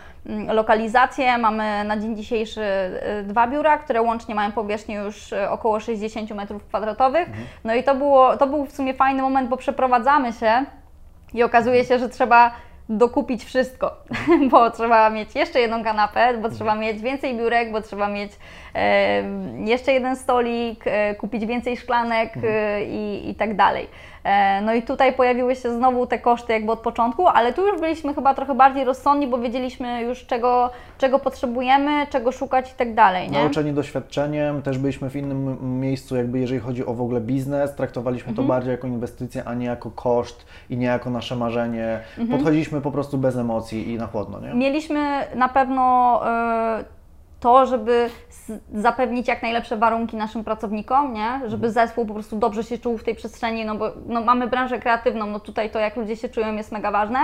lokalizację. 0.49 1.39
Mamy 1.39 1.85
na 1.85 1.97
dzień 1.97 2.17
dzisiejszy 2.17 2.63
e, 2.63 3.23
dwa 3.23 3.47
biura, 3.47 3.79
które 3.79 4.03
łącznie 4.03 4.35
mają 4.35 4.53
powierzchnię 4.53 4.97
już 4.97 5.33
e, 5.33 5.51
około 5.51 5.81
60 5.81 6.31
m2. 6.31 7.27
No 7.65 7.75
i 7.75 7.83
to, 7.83 7.95
było, 7.95 8.37
to 8.37 8.47
był 8.47 8.65
w 8.67 8.73
sumie 8.73 8.95
fajny 8.95 9.23
moment, 9.23 9.49
bo 9.49 9.57
przeprowadzamy 9.57 10.33
się 10.33 10.65
i 11.35 11.43
okazuje 11.43 11.85
się, 11.85 11.99
że 11.99 12.09
trzeba 12.09 12.55
dokupić 12.89 13.45
wszystko, 13.45 13.97
bo 14.51 14.71
trzeba 14.71 15.11
mieć 15.11 15.35
jeszcze 15.35 15.61
jedną 15.61 15.85
kanapę, 15.85 16.39
bo 16.39 16.49
trzeba 16.49 16.75
mieć 16.75 17.03
więcej 17.03 17.37
biurek, 17.37 17.73
bo 17.73 17.81
trzeba 17.81 18.09
mieć 18.09 18.33
e, 18.75 19.23
jeszcze 19.65 19.93
jeden 19.93 20.17
stolik, 20.17 20.87
e, 20.87 21.15
kupić 21.15 21.47
więcej 21.47 21.77
szklanek 21.77 22.35
e, 22.45 22.85
i, 22.85 23.31
i 23.31 23.35
tak 23.35 23.57
dalej. 23.57 23.89
E, 24.25 24.61
no 24.63 24.75
i 24.75 24.83
tutaj 24.83 25.13
pojawiły 25.13 25.57
się 25.57 25.75
znowu 25.75 26.07
te 26.07 26.19
koszty 26.19 26.53
jakby 26.53 26.73
od 26.73 26.79
początku, 26.81 27.29
ale 27.29 27.53
tu 27.53 27.67
już 27.67 27.81
byliśmy 27.81 28.15
chyba 28.15 28.35
trochę 28.35 28.55
bardziej 28.55 28.85
rozsądni, 28.85 29.27
bo 29.27 29.39
wiedzieliśmy 29.39 30.03
już 30.03 30.27
czego, 30.27 30.71
czego 30.99 31.19
potrzebujemy, 31.19 32.07
czego 32.11 32.33
szukać 32.33 32.73
i 32.73 32.75
tak 32.75 32.95
dalej, 32.95 33.31
nie? 33.31 33.39
Nauczeni 33.39 33.73
doświadczeniem, 33.73 34.63
też 34.63 34.79
byliśmy 34.79 35.11
w 35.11 35.17
innym 35.17 35.81
miejscu, 35.81 36.17
jakby 36.17 36.39
jeżeli 36.39 36.61
chodzi 36.61 36.87
o 36.87 36.95
w 36.95 37.01
ogóle 37.01 37.21
biznes, 37.21 37.75
traktowaliśmy 37.75 38.29
Mhm. 38.31 38.47
to 38.47 38.53
bardziej 38.55 38.71
jako 38.71 38.87
inwestycję, 38.87 39.43
a 39.45 39.55
nie 39.55 39.67
jako 39.67 39.91
koszt 39.91 40.47
i 40.71 40.77
nie 40.77 40.87
jako 40.87 41.11
nasze 41.11 41.37
marzenie. 41.37 42.01
Mhm. 42.19 42.29
Podchodziliśmy 42.39 42.81
po 42.81 42.91
prostu 42.91 43.19
bez 43.19 43.37
emocji 43.37 43.91
i 43.93 43.99
na 43.99 44.07
chłodno, 44.07 44.41
nie? 44.41 44.55
Mieliśmy 44.55 45.27
na 45.35 45.49
pewno 45.49 46.21
e, 46.31 46.85
to, 47.45 47.67
żeby 47.67 48.11
zapewnić 48.75 49.29
jak 49.29 49.43
najlepsze 49.43 49.77
warunki 49.77 50.17
naszym 50.17 50.45
pracownikom, 50.45 51.13
nie? 51.13 51.41
żeby 51.47 51.71
zespół 51.71 52.07
po 52.07 52.15
prostu 52.15 52.37
dobrze 52.37 52.65
się 52.65 52.79
czuł 52.79 52.99
w 52.99 53.05
tej 53.05 53.15
przestrzeni, 53.15 53.65
no 53.65 53.75
bo 53.75 53.93
no, 54.07 54.21
mamy 54.21 54.47
branżę 54.47 54.79
kreatywną, 54.79 55.27
no 55.27 55.41
tutaj 55.41 55.71
to 55.71 55.79
jak 55.79 55.97
ludzie 55.97 56.17
się 56.17 56.29
czują 56.29 56.57
jest 56.57 56.73
mega 56.73 56.91
ważne. 56.91 57.19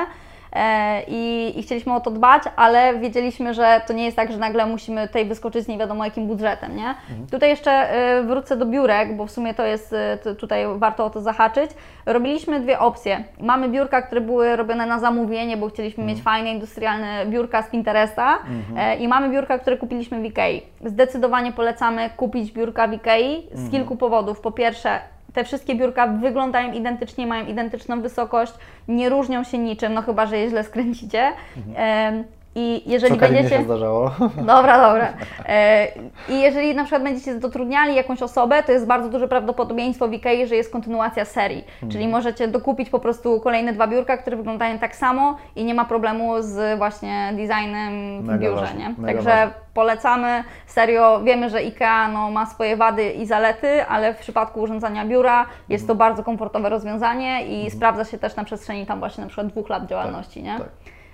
E, 0.53 1.03
I, 1.09 1.53
I 1.59 1.63
chcieliśmy 1.63 1.95
o 1.95 2.01
to 2.01 2.11
dbać, 2.11 2.43
ale 2.57 2.99
wiedzieliśmy, 2.99 3.55
że 3.55 3.81
to 3.87 3.93
nie 3.93 4.05
jest 4.05 4.17
tak, 4.17 4.33
że 4.33 4.39
nagle 4.39 4.67
musimy 4.67 5.07
tutaj 5.07 5.25
wyskoczyć 5.25 5.65
z 5.65 5.69
nie 5.69 5.79
wiadomo 5.79 6.05
jakim 6.05 6.27
budżetem, 6.27 6.77
nie? 6.77 6.95
Tutaj 7.31 7.49
jeszcze 7.49 7.71
e, 7.71 8.23
wrócę 8.23 8.57
do 8.57 8.67
biurek, 8.67 9.17
bo 9.17 9.27
w 9.27 9.31
sumie 9.31 9.55
to 9.55 9.65
jest, 9.65 9.93
e, 9.93 10.19
to 10.23 10.35
tutaj 10.35 10.65
warto 10.77 11.05
o 11.05 11.11
to 11.11 11.21
zahaczyć. 11.21 11.71
Robiliśmy 12.07 12.61
dwie 12.61 12.79
opcje. 12.79 13.25
Mamy 13.41 13.69
biurka, 13.69 14.03
które 14.03 14.21
były 14.21 14.57
robione 14.57 14.87
na 14.87 14.99
zamówienie, 14.99 15.57
bo 15.57 15.69
chcieliśmy 15.69 16.05
mieć 16.05 16.23
fajne, 16.23 16.51
industrialne 16.51 17.27
biurka 17.27 17.63
z 17.63 17.71
Pinteresta 17.71 18.39
e, 18.77 18.97
i 18.97 19.09
mamy 19.09 19.29
biurka, 19.29 19.59
które 19.59 19.77
kupiliśmy 19.77 20.21
w 20.21 20.25
Ikei. 20.25 20.63
Zdecydowanie 20.85 21.53
polecamy 21.53 22.11
kupić 22.17 22.53
biurka 22.53 22.89
w 22.89 22.93
Ikei 22.93 23.47
z 23.53 23.71
kilku 23.71 23.97
powodów. 23.97 24.41
Po 24.41 24.51
pierwsze, 24.53 24.99
te 25.33 25.45
wszystkie 25.45 25.75
biurka 25.75 26.07
wyglądają 26.07 26.73
identycznie, 26.73 27.27
mają 27.27 27.47
identyczną 27.47 28.03
wysokość, 28.03 28.53
nie 28.89 29.09
różnią 29.09 29.45
się 29.45 29.59
niczym, 29.59 29.95
no 29.95 30.03
chyba, 30.03 30.27
że 30.27 30.39
je 30.39 30.49
źle 30.49 30.65
skręcicie. 30.65 31.33
Em, 31.77 32.25
I 32.55 32.83
jeżeli 32.91 33.15
Co 33.15 33.21
będziecie... 33.21 33.49
się 33.49 33.63
zdarzało. 33.63 34.11
Dobra, 34.37 34.89
dobra. 34.89 35.13
E, 35.47 35.87
I 36.29 36.41
jeżeli 36.41 36.75
na 36.75 36.85
przykład 36.85 37.03
będziecie 37.03 37.35
dotrudniali 37.35 37.95
jakąś 37.95 38.23
osobę, 38.23 38.63
to 38.63 38.73
jest 38.73 38.87
bardzo 38.87 39.09
duże 39.09 39.29
prawdopodobieństwo 39.29 40.09
w 40.09 40.13
Ikei, 40.13 40.47
że 40.47 40.57
jest 40.57 40.73
kontynuacja 40.73 41.25
serii. 41.25 41.65
Czyli 41.93 42.09
możecie 42.09 42.49
dokupić 42.49 42.91
po 42.91 42.99
prostu 42.99 43.41
kolejne 43.41 43.73
dwa 43.73 43.87
biurka, 43.87 44.17
które 44.17 44.37
wyglądają 44.37 44.79
tak 44.79 44.97
samo 44.97 45.37
i 45.57 45.65
nie 45.65 45.75
ma 45.75 45.85
problemu 45.85 46.43
z 46.43 46.79
właśnie 46.79 47.33
designem 47.33 48.23
w 48.23 48.39
biurze, 48.39 48.61
ważne, 48.61 48.79
nie? 48.79 49.07
Także 49.07 49.31
ważne. 49.31 49.51
polecamy. 49.75 50.45
Serio, 50.67 51.21
wiemy, 51.25 51.51
że 51.51 51.59
IKEA 51.59 52.13
no, 52.13 52.31
ma 52.31 52.47
swoje 52.47 52.77
wady 52.77 53.11
i 53.11 53.27
zalety, 53.27 53.87
ale 53.87 54.15
w 54.15 54.19
przypadku 54.19 54.61
urządzania 54.61 55.05
biura 55.05 55.47
jest 55.69 55.87
to 55.87 55.95
bardzo 55.95 56.25
komfortowe 56.25 56.69
rozwiązanie 56.69 57.47
i 57.47 57.71
sprawdza 57.71 58.05
się 58.05 58.19
też 58.19 58.37
na 58.37 58.45
przestrzeni 58.45 58.87
tam 58.87 58.99
właśnie 58.99 59.25
na 59.25 59.29
przykład 59.29 59.47
dwóch 59.47 59.69
lat 59.69 59.87
działalności, 59.87 60.43
nie? 60.43 60.59
tak. 60.59 60.69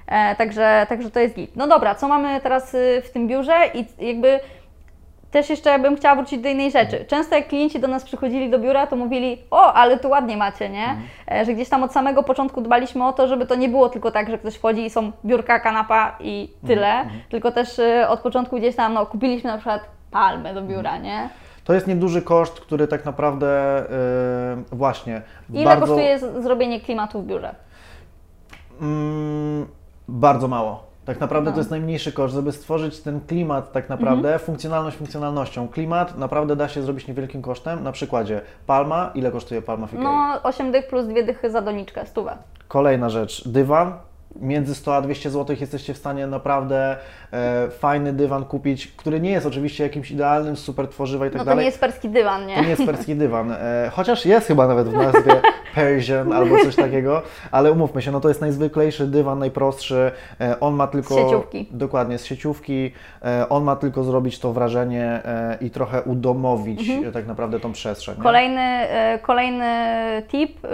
E, 0.06 0.36
także, 0.36 0.86
także 0.88 1.10
to 1.10 1.20
jest 1.20 1.34
git. 1.34 1.56
No 1.56 1.66
dobra, 1.66 1.94
co 1.94 2.08
mamy 2.08 2.40
teraz 2.40 2.74
y, 2.74 3.02
w 3.04 3.10
tym 3.10 3.28
biurze 3.28 3.54
i 3.74 4.06
jakby 4.06 4.40
też 5.30 5.50
jeszcze 5.50 5.78
bym 5.78 5.96
chciała 5.96 6.16
wrócić 6.16 6.40
do 6.40 6.48
innej 6.48 6.70
rzeczy. 6.70 7.04
Często 7.04 7.34
jak 7.34 7.48
klienci 7.48 7.80
do 7.80 7.88
nas 7.88 8.04
przychodzili 8.04 8.50
do 8.50 8.58
biura, 8.58 8.86
to 8.86 8.96
mówili, 8.96 9.42
o, 9.50 9.72
ale 9.72 9.98
tu 9.98 10.08
ładnie 10.08 10.36
macie, 10.36 10.68
nie? 10.68 10.96
E, 11.30 11.44
Że 11.44 11.54
gdzieś 11.54 11.68
tam 11.68 11.82
od 11.82 11.92
samego 11.92 12.22
początku 12.22 12.60
dbaliśmy 12.60 13.06
o 13.06 13.12
to, 13.12 13.28
żeby 13.28 13.46
to 13.46 13.54
nie 13.54 13.68
było 13.68 13.88
tylko 13.88 14.10
tak, 14.10 14.30
że 14.30 14.38
ktoś 14.38 14.54
wchodzi 14.54 14.84
i 14.84 14.90
są 14.90 15.12
biurka, 15.24 15.60
kanapa 15.60 16.16
i 16.20 16.50
tyle, 16.66 17.04
tylko 17.28 17.52
też 17.52 17.78
y, 17.78 18.08
od 18.08 18.20
początku 18.20 18.56
gdzieś 18.56 18.76
tam, 18.76 18.94
no, 18.94 19.06
kupiliśmy 19.06 19.50
na 19.50 19.56
przykład 19.56 19.80
palmę 20.10 20.54
do 20.54 20.62
biura, 20.62 20.98
nie? 20.98 21.28
To 21.64 21.74
jest 21.74 21.86
nieduży 21.86 22.22
koszt, 22.22 22.60
który 22.60 22.88
tak 22.88 23.04
naprawdę 23.04 23.84
yy, 24.70 24.78
właśnie 24.78 25.22
Ile 25.52 25.64
bardzo, 25.64 25.86
kosztuje 25.86 26.18
zrobienie 26.18 26.80
klimatu 26.80 27.22
w 27.22 27.26
biurze? 27.26 27.54
Mm, 28.80 29.66
bardzo 30.08 30.48
mało. 30.48 30.82
Tak 31.04 31.20
naprawdę 31.20 31.50
No. 31.50 31.54
to 31.54 31.60
jest 31.60 31.70
najmniejszy 31.70 32.12
koszt, 32.12 32.34
żeby 32.34 32.52
stworzyć 32.52 33.00
ten 33.00 33.20
klimat 33.20 33.72
tak 33.72 33.88
naprawdę, 33.88 34.28
Mhm. 34.28 34.38
funkcjonalność 34.40 34.96
funkcjonalnością. 34.96 35.68
Klimat 35.68 36.18
naprawdę 36.18 36.56
da 36.56 36.68
się 36.68 36.82
zrobić 36.82 37.08
niewielkim 37.08 37.42
kosztem. 37.42 37.82
Na 37.82 37.92
przykładzie 37.92 38.40
Palma, 38.66 39.10
ile 39.14 39.30
kosztuje 39.30 39.62
Palma 39.62 39.86
w 39.86 39.92
Ikei? 39.92 40.04
No, 40.04 40.40
8 40.42 40.72
dych 40.72 40.88
plus 40.88 41.06
2 41.06 41.22
dychy 41.22 41.50
za 41.50 41.62
doniczkę, 41.62 42.06
stówę. 42.06 42.36
Kolejna 42.68 43.08
rzecz, 43.08 43.48
dywan. 43.48 43.92
Między 44.40 44.74
100 44.74 44.96
a 44.96 45.00
200 45.02 45.30
zł 45.30 45.56
jesteście 45.60 45.94
w 45.94 45.96
stanie 45.98 46.26
naprawdę 46.26 46.96
e, 47.32 47.68
fajny 47.70 48.12
dywan 48.12 48.44
kupić, 48.44 48.86
który 48.86 49.20
nie 49.20 49.30
jest 49.30 49.46
oczywiście 49.46 49.84
jakimś 49.84 50.10
idealnym, 50.10 50.56
super 50.56 50.88
tworzywa 50.88 51.26
i 51.26 51.30
tak 51.30 51.38
No 51.38 51.44
to 51.44 51.50
dalej. 51.50 51.62
nie 51.62 51.66
jest 51.66 51.80
perski 51.80 52.08
dywan, 52.08 52.46
nie? 52.46 52.54
To 52.56 52.62
nie 52.62 52.68
jest 52.68 52.84
perski 52.86 53.14
dywan, 53.16 53.52
e, 53.52 53.90
chociaż 53.92 54.26
jest 54.26 54.46
chyba 54.46 54.66
nawet 54.66 54.88
w 54.88 54.92
nazwie 54.92 55.32
Persian 55.74 56.32
albo 56.32 56.58
coś 56.58 56.76
takiego, 56.76 57.22
ale 57.50 57.72
umówmy 57.72 58.02
się, 58.02 58.10
no 58.12 58.20
to 58.20 58.28
jest 58.28 58.40
najzwyklejszy 58.40 59.06
dywan, 59.06 59.38
najprostszy, 59.38 60.10
e, 60.40 60.60
on 60.60 60.74
ma 60.74 60.86
tylko... 60.86 61.14
Z 61.14 61.18
sieciówki. 61.18 61.68
Dokładnie, 61.70 62.18
z 62.18 62.24
sieciówki, 62.24 62.92
e, 63.24 63.48
on 63.48 63.64
ma 63.64 63.76
tylko 63.76 64.04
zrobić 64.04 64.38
to 64.38 64.52
wrażenie 64.52 65.04
e, 65.24 65.58
i 65.60 65.70
trochę 65.70 66.02
udomowić 66.02 66.88
Mhm. 66.90 67.12
tak 67.12 67.26
naprawdę 67.26 67.60
tą 67.60 67.72
przestrzeń. 67.72 68.16
nie? 68.16 68.22
Kolejny, 68.22 68.60
e, 68.60 69.18
kolejny 69.22 69.66
tip 70.28 70.64
y, 70.64 70.68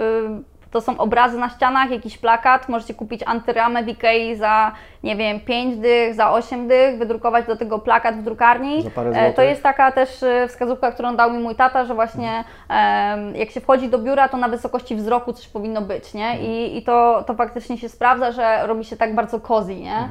to 0.73 0.81
są 0.81 0.97
obrazy 0.97 1.37
na 1.37 1.49
ścianach, 1.49 1.91
jakiś 1.91 2.17
plakat. 2.17 2.69
Możecie 2.69 2.93
kupić 2.93 3.21
antyramę 3.25 3.83
w 3.83 3.87
Ikei 3.87 4.35
za 4.35 4.71
nie 5.03 5.15
wiem, 5.15 5.39
5 5.39 5.77
dych, 5.77 6.13
za 6.15 6.31
8 6.31 6.67
dych, 6.67 6.97
wydrukować 6.97 7.45
do 7.45 7.55
tego 7.55 7.79
plakat 7.79 8.15
w 8.15 8.23
drukarni. 8.23 8.83
E. 9.15 9.33
To 9.33 9.41
jest 9.41 9.63
taka 9.63 9.91
też 9.91 10.23
e, 10.23 10.47
wskazówka, 10.47 10.91
którą 10.91 11.15
dał 11.15 11.31
mi 11.31 11.39
mój 11.39 11.55
tata, 11.55 11.85
że 11.85 11.95
właśnie 11.95 12.43
em, 12.69 13.35
jak 13.35 13.49
się 13.49 13.61
wchodzi 13.61 13.89
do 13.89 13.99
biura, 13.99 14.29
to 14.29 14.37
na 14.37 14.47
wysokości 14.47 14.95
wzroku 14.95 15.33
coś 15.33 15.47
powinno 15.47 15.81
być, 15.81 16.13
nie? 16.13 16.39
I, 16.41 16.77
i 16.77 16.83
to, 16.83 17.23
to 17.27 17.33
faktycznie 17.33 17.77
się 17.77 17.89
sprawdza, 17.89 18.31
że 18.31 18.67
robi 18.67 18.85
się 18.85 18.97
tak 18.97 19.15
bardzo 19.15 19.39
cozy, 19.39 19.75
nie? 19.75 20.07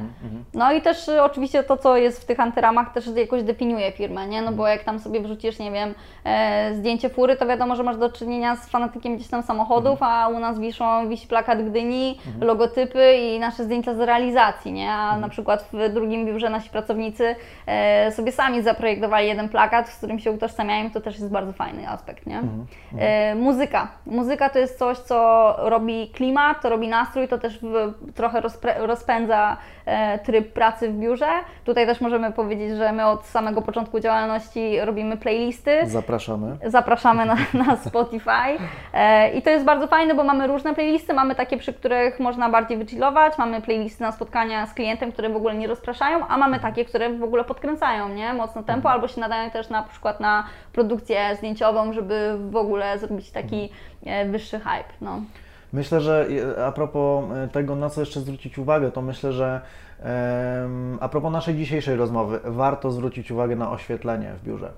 No 0.53 0.73
i 0.73 0.81
też 0.81 1.07
y, 1.07 1.23
oczywiście 1.23 1.63
to, 1.63 1.77
co 1.77 1.97
jest 1.97 2.21
w 2.21 2.25
tych 2.25 2.39
antyramach 2.39 2.93
też 2.93 3.07
jakoś 3.15 3.43
definiuje 3.43 3.91
firmę, 3.91 4.27
nie? 4.27 4.41
No 4.41 4.51
bo 4.51 4.67
jak 4.67 4.83
tam 4.83 4.99
sobie 4.99 5.21
wrzucisz, 5.21 5.59
nie 5.59 5.71
wiem, 5.71 5.93
e, 6.25 6.75
zdjęcie 6.75 7.09
fury, 7.09 7.35
to 7.35 7.45
wiadomo, 7.45 7.75
że 7.75 7.83
masz 7.83 7.97
do 7.97 8.09
czynienia 8.09 8.55
z 8.55 8.69
fanatykiem 8.69 9.15
gdzieś 9.15 9.27
tam 9.27 9.43
samochodów, 9.43 9.99
a 10.01 10.27
u 10.27 10.39
nas 10.39 10.59
wiszą, 10.59 11.09
wisi 11.09 11.27
plakat 11.27 11.69
Gdyni, 11.69 12.19
logotypy 12.41 13.13
i 13.13 13.39
nasze 13.39 13.63
zdjęcia 13.63 13.95
z 13.95 13.99
realizacji, 13.99 14.71
nie? 14.73 14.82
A 14.89 15.17
na 15.17 15.29
przykład 15.29 15.69
w 15.73 15.93
drugim 15.93 16.25
biurze 16.25 16.49
nasi 16.49 16.69
pracownicy 16.69 17.35
e, 17.65 18.11
sobie 18.11 18.31
sami 18.31 18.61
zaprojektowali 18.61 19.27
jeden 19.27 19.49
plakat, 19.49 19.89
z 19.89 19.97
którym 19.97 20.19
się 20.19 20.31
utożsamiają, 20.31 20.91
to 20.91 21.01
też 21.01 21.15
jest 21.15 21.31
bardzo 21.31 21.53
fajny 21.53 21.89
aspekt, 21.89 22.25
nie? 22.25 22.41
E, 22.99 23.35
muzyka. 23.35 23.87
Muzyka 24.05 24.49
to 24.49 24.59
jest 24.59 24.79
coś, 24.79 24.97
co 24.97 25.55
robi 25.57 26.07
klimat, 26.07 26.61
to 26.61 26.69
robi 26.69 26.87
nastrój, 26.87 27.27
to 27.27 27.37
też 27.37 27.59
trochę 28.15 28.41
rozpędza 28.77 29.57
tryb 30.23 30.53
pracy 30.53 30.89
w 30.89 30.93
biurze. 30.93 31.29
Tutaj 31.65 31.85
też 31.85 32.01
możemy 32.01 32.31
powiedzieć, 32.31 32.77
że 32.77 32.91
my 32.91 33.05
od 33.05 33.25
samego 33.25 33.61
początku 33.61 33.99
działalności 33.99 34.79
robimy 34.79 35.17
playlisty. 35.17 35.79
Zapraszamy. 35.83 36.57
Zapraszamy 36.65 37.25
na, 37.25 37.35
na 37.65 37.75
Spotify. 37.75 38.57
E, 38.93 39.29
I 39.33 39.41
to 39.41 39.49
jest 39.49 39.65
bardzo 39.65 39.87
fajne, 39.87 40.15
bo 40.15 40.23
mamy 40.23 40.47
różne 40.47 40.73
playlisty. 40.73 41.13
Mamy 41.13 41.35
takie, 41.35 41.57
przy 41.57 41.73
których 41.73 42.19
można 42.19 42.49
bardziej 42.49 42.77
wychillować, 42.77 43.37
mamy 43.37 43.61
playlisty 43.61 44.03
na 44.03 44.11
spotkania 44.11 44.65
z 44.65 44.73
klientem, 44.73 45.11
które 45.11 45.29
w 45.29 45.35
ogóle 45.35 45.55
nie 45.55 45.67
rozpraszają, 45.67 46.27
a 46.27 46.37
mamy 46.37 46.59
takie, 46.59 46.85
które 46.85 47.13
w 47.13 47.23
ogóle 47.23 47.43
podkręcają, 47.43 48.09
nie? 48.09 48.33
Mocno 48.33 48.63
tempo, 48.63 48.91
albo 48.91 49.07
się 49.07 49.21
nadają 49.21 49.51
też 49.51 49.69
na 49.69 49.83
przykład 49.83 50.19
na 50.19 50.47
produkcję 50.73 51.35
zdjęciową, 51.35 51.93
żeby 51.93 52.37
w 52.49 52.55
ogóle 52.55 52.99
zrobić 52.99 53.31
taki 53.31 53.69
e, 54.05 54.25
wyższy 54.25 54.59
hype. 54.59 54.93
No. 55.01 55.21
Myślę, 55.73 56.01
że 56.01 56.27
e, 56.57 56.65
a 56.65 56.71
propos 56.71 57.25
e, 57.31 57.47
tego, 57.47 57.75
na 57.75 57.89
co 57.89 58.01
jeszcze 58.01 58.19
zwrócić 58.19 58.57
uwagę, 58.57 58.91
to 58.91 59.01
myślę, 59.01 59.33
że 59.33 59.61
a 60.99 61.09
propos 61.09 61.31
naszej 61.31 61.55
dzisiejszej 61.55 61.95
rozmowy, 61.95 62.39
warto 62.43 62.91
zwrócić 62.91 63.31
uwagę 63.31 63.55
na 63.55 63.71
oświetlenie 63.71 64.33
w 64.41 64.43
biurze. 64.43 64.71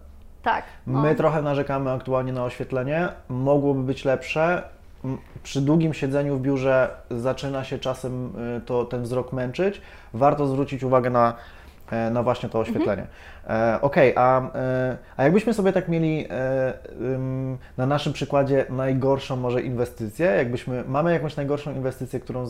Tak. 0.44 0.64
No. 0.88 1.02
My 1.02 1.16
trochę 1.16 1.42
narzekamy 1.42 1.92
aktualnie 1.92 2.34
na 2.34 2.44
oświetlenie, 2.44 3.10
mogłoby 3.30 3.84
być 3.84 4.06
lepsze. 4.06 4.64
Przy 5.44 5.62
długim 5.62 5.94
siedzeniu 5.94 6.38
w 6.38 6.42
biurze 6.42 6.90
zaczyna 7.12 7.64
się 7.64 7.80
czasem 7.80 8.32
y, 8.58 8.62
to, 8.62 8.86
ten 8.86 9.04
wzrok 9.04 9.34
męczyć. 9.34 9.82
Warto 10.14 10.48
zwrócić 10.48 10.84
uwagę 10.84 11.10
na, 11.10 11.34
e, 11.92 12.10
na 12.10 12.24
właśnie 12.24 12.50
to 12.50 12.60
oświetlenie. 12.60 13.08
E, 13.50 13.80
Okej, 13.82 14.14
a, 14.16 14.42
e, 14.56 14.98
a 15.18 15.24
jakbyśmy 15.24 15.54
sobie 15.54 15.74
tak 15.74 15.88
mieli 15.88 16.28
na 17.78 17.86
naszym 17.86 18.14
przykładzie 18.14 18.66
najgorszą 18.70 19.36
może 19.36 19.62
inwestycję, 19.62 20.26
jakbyśmy, 20.26 20.84
mamy 20.88 21.14
jakąś 21.14 21.36
najgorszą 21.36 21.72
inwestycję, 21.72 22.20
którą, 22.20 22.46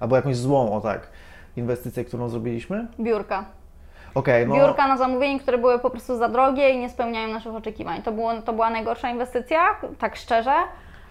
albo 0.00 0.16
jakąś 0.16 0.36
złą, 0.36 0.72
o 0.72 0.80
tak, 0.80 1.08
inwestycję, 1.56 2.04
którą 2.04 2.28
zrobiliśmy? 2.28 2.86
Biurka. 3.00 3.44
Okej, 4.14 4.46
no... 4.46 4.54
Biurka 4.54 4.88
na 4.88 4.96
zamówienie, 4.96 5.40
które 5.40 5.58
były 5.58 5.78
po 5.78 5.90
prostu 5.90 6.18
za 6.18 6.28
drogie 6.28 6.70
i 6.70 6.78
nie 6.78 6.90
spełniają 6.90 7.28
naszych 7.28 7.54
oczekiwań. 7.54 8.02
To, 8.02 8.12
było, 8.12 8.42
to 8.42 8.52
była 8.52 8.70
najgorsza 8.70 9.10
inwestycja, 9.10 9.60
tak 9.98 10.16
szczerze. 10.16 10.54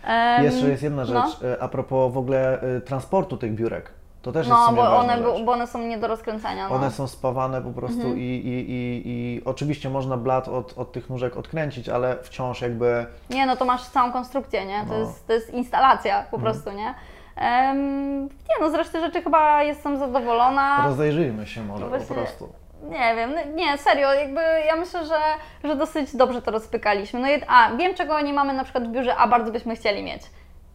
Em, 0.04 0.44
Jeszcze 0.44 0.70
jest 0.70 0.84
jedna 0.84 1.06
rzecz, 1.06 1.16
no. 1.42 1.50
a 1.60 1.68
propos 1.68 2.14
w 2.14 2.18
ogóle 2.18 2.60
transportu 2.86 3.38
tych 3.38 3.54
biurek. 3.56 3.92
To 4.26 4.32
też 4.32 4.48
jest 4.48 4.60
w 4.60 4.66
No, 4.66 4.74
bo 4.74 4.98
one, 4.98 5.18
rzecz. 5.18 5.44
bo 5.46 5.52
one 5.52 5.68
są 5.68 5.80
nie 5.80 5.98
do 5.98 6.08
rozkręcenia. 6.08 6.70
No. 6.70 6.76
One 6.76 6.92
są 6.92 7.08
spawane 7.08 7.62
po 7.62 7.70
prostu 7.72 8.02
Mhm. 8.02 8.18
i, 8.18 8.22
i, 8.22 8.72
i, 8.72 9.02
i 9.06 9.42
oczywiście 9.46 9.90
można 9.90 10.18
blat 10.18 10.48
od, 10.48 10.78
od 10.78 10.92
tych 10.92 11.10
nóżek 11.10 11.38
odkręcić, 11.38 11.90
ale 11.90 12.16
wciąż 12.24 12.62
jakby 12.62 13.06
Nie, 13.30 13.46
no 13.46 13.56
to 13.56 13.66
masz 13.66 13.84
całą 13.90 14.12
konstrukcję, 14.12 14.66
nie? 14.66 14.80
To, 14.80 14.94
No. 14.94 14.96
jest, 15.00 15.28
to 15.28 15.34
jest 15.34 15.50
instalacja 15.50 16.24
po 16.32 16.40
prostu, 16.40 16.72
nie? 16.72 16.94
Em, 17.36 18.24
nie, 18.24 18.56
no 18.62 18.70
z 18.70 18.74
reszty 18.74 19.00
rzeczy 19.00 19.22
chyba 19.22 19.64
jestem 19.64 19.98
zadowolona. 19.98 20.84
rozejrzyjmy 20.86 21.48
się 21.48 21.64
może 21.64 21.84
No 21.84 21.90
właśnie- 21.90 22.08
po 22.08 22.14
prostu. 22.14 22.50
Nie 22.84 23.16
wiem, 23.16 23.32
no 23.36 23.56
nie, 23.56 23.78
serio, 23.78 24.14
jakby 24.14 24.42
ja 24.68 24.76
myślę, 24.76 25.06
że, 25.06 25.20
że 25.64 25.76
dosyć 25.76 26.16
dobrze 26.16 26.42
to 26.42 26.52
rozpykaliśmy. 26.52 27.20
No 27.20 27.30
i, 27.30 27.42
a, 27.48 27.76
wiem 27.76 27.94
czego 27.96 28.22
nie 28.22 28.34
mamy 28.34 28.54
na 28.54 28.64
przykład 28.64 28.88
w 28.88 28.92
biurze, 28.92 29.16
a 29.16 29.28
bardzo 29.28 29.52
byśmy 29.52 29.76
chcieli 29.76 30.04
mieć. 30.04 30.22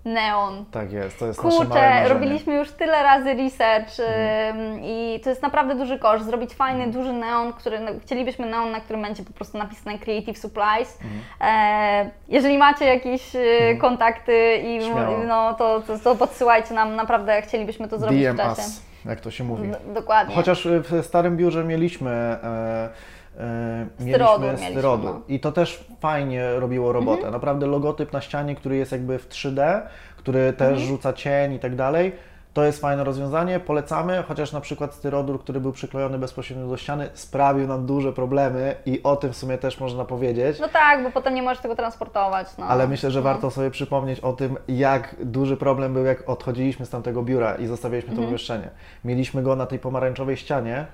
Neon. 0.04 0.64
Tak 0.70 0.92
jest, 0.92 1.18
to 1.18 1.26
jest 1.26 1.44
nasze 1.44 1.56
Kurczę, 1.56 1.74
marzenie. 1.74 2.08
robiliśmy 2.08 2.54
już 2.54 2.70
tyle 2.72 3.02
razy 3.02 3.34
research 3.34 4.00
Mhm. 4.00 4.56
ym, 4.72 4.80
i 4.82 5.20
to 5.24 5.30
jest 5.30 5.42
naprawdę 5.42 5.74
duży 5.74 5.98
koszt. 5.98 6.24
Zrobić 6.26 6.54
fajny, 6.54 6.86
duży 6.86 7.12
neon, 7.12 7.52
który 7.52 7.78
chcielibyśmy 8.02 8.46
neon, 8.46 8.70
na 8.70 8.80
którym 8.80 9.02
będzie 9.02 9.22
po 9.22 9.32
prostu 9.32 9.58
napisane 9.58 9.98
Creative 9.98 10.38
Supplies. 10.38 10.98
Mhm. 11.02 11.20
E, 11.40 12.10
jeżeli 12.28 12.58
macie 12.58 12.84
jakieś 12.84 13.36
e, 13.36 13.40
kontakty 13.76 14.56
i 14.56 14.82
Śmiało. 14.84 15.18
no, 15.26 15.54
to, 15.54 15.80
to, 15.80 15.98
to 15.98 16.16
podsyłajcie 16.16 16.74
nam, 16.74 16.96
naprawdę 16.96 17.42
chcielibyśmy 17.42 17.88
to 17.88 17.98
zrobić 17.98 18.18
w 18.20 18.22
DM 18.22 18.36
czasie. 18.36 18.50
us, 18.62 18.82
jak 19.04 19.20
to 19.20 19.30
się 19.30 19.44
mówi. 19.44 19.68
D- 19.68 19.78
dokładnie. 19.94 20.34
Chociaż 20.34 20.66
y, 20.66 20.80
w 20.82 21.06
starym 21.06 21.36
biurze 21.36 21.64
mieliśmy 21.64 22.10
e, 22.10 22.88
e, 23.38 23.86
mieliśmy 24.00 24.70
styrodur 24.70 25.10
no. 25.14 25.20
i 25.28 25.40
to 25.40 25.52
też 25.52 25.84
fajnie 26.00 26.54
robiło 26.54 26.92
robotę. 26.92 27.16
Mhm. 27.16 27.32
Naprawdę 27.32 27.66
logotyp 27.66 28.12
na 28.12 28.20
ścianie, 28.20 28.54
który 28.54 28.76
jest 28.76 28.92
jakby 28.92 29.18
w 29.18 29.28
3D, 29.28 29.80
który 30.16 30.52
też 30.52 30.68
Mhm. 30.68 30.86
rzuca 30.88 31.12
cień 31.12 31.52
i 31.52 31.58
tak 31.58 31.76
dalej. 31.76 32.12
To 32.54 32.64
jest 32.64 32.80
fajne 32.80 33.04
rozwiązanie, 33.04 33.60
polecamy, 33.60 34.24
chociaż 34.28 34.52
na 34.52 34.60
przykład 34.60 34.94
styrodur, 34.94 35.40
który 35.40 35.60
był 35.60 35.72
przyklejony 35.72 36.18
bezpośrednio 36.18 36.66
do 36.68 36.76
ściany, 36.76 37.08
sprawił 37.14 37.66
nam 37.66 37.86
duże 37.86 38.12
problemy 38.12 38.74
i 38.86 39.02
o 39.02 39.16
tym 39.16 39.32
w 39.32 39.36
sumie 39.36 39.58
też 39.58 39.80
można 39.80 40.04
powiedzieć. 40.04 40.60
No 40.60 40.68
tak, 40.68 41.02
bo 41.02 41.10
potem 41.10 41.34
nie 41.34 41.42
możesz 41.42 41.62
tego 41.62 41.76
transportować. 41.76 42.46
No. 42.58 42.64
Ale 42.66 42.88
myślę, 42.88 43.10
że 43.10 43.18
No. 43.18 43.22
warto 43.24 43.50
sobie 43.50 43.70
przypomnieć 43.70 44.20
o 44.20 44.32
tym, 44.32 44.56
jak 44.68 45.16
duży 45.24 45.56
problem 45.56 45.92
był, 45.94 46.04
jak 46.04 46.28
odchodziliśmy 46.28 46.86
z 46.86 46.90
tamtego 46.90 47.22
biura 47.22 47.54
i 47.54 47.66
zostawiliśmy 47.66 48.10
Mhm. 48.10 48.24
to 48.26 48.28
pomieszczenie. 48.28 48.68
Mieliśmy 49.04 49.42
go 49.42 49.56
na 49.56 49.66
tej 49.66 49.78
pomarańczowej 49.78 50.36
ścianie, 50.36 50.86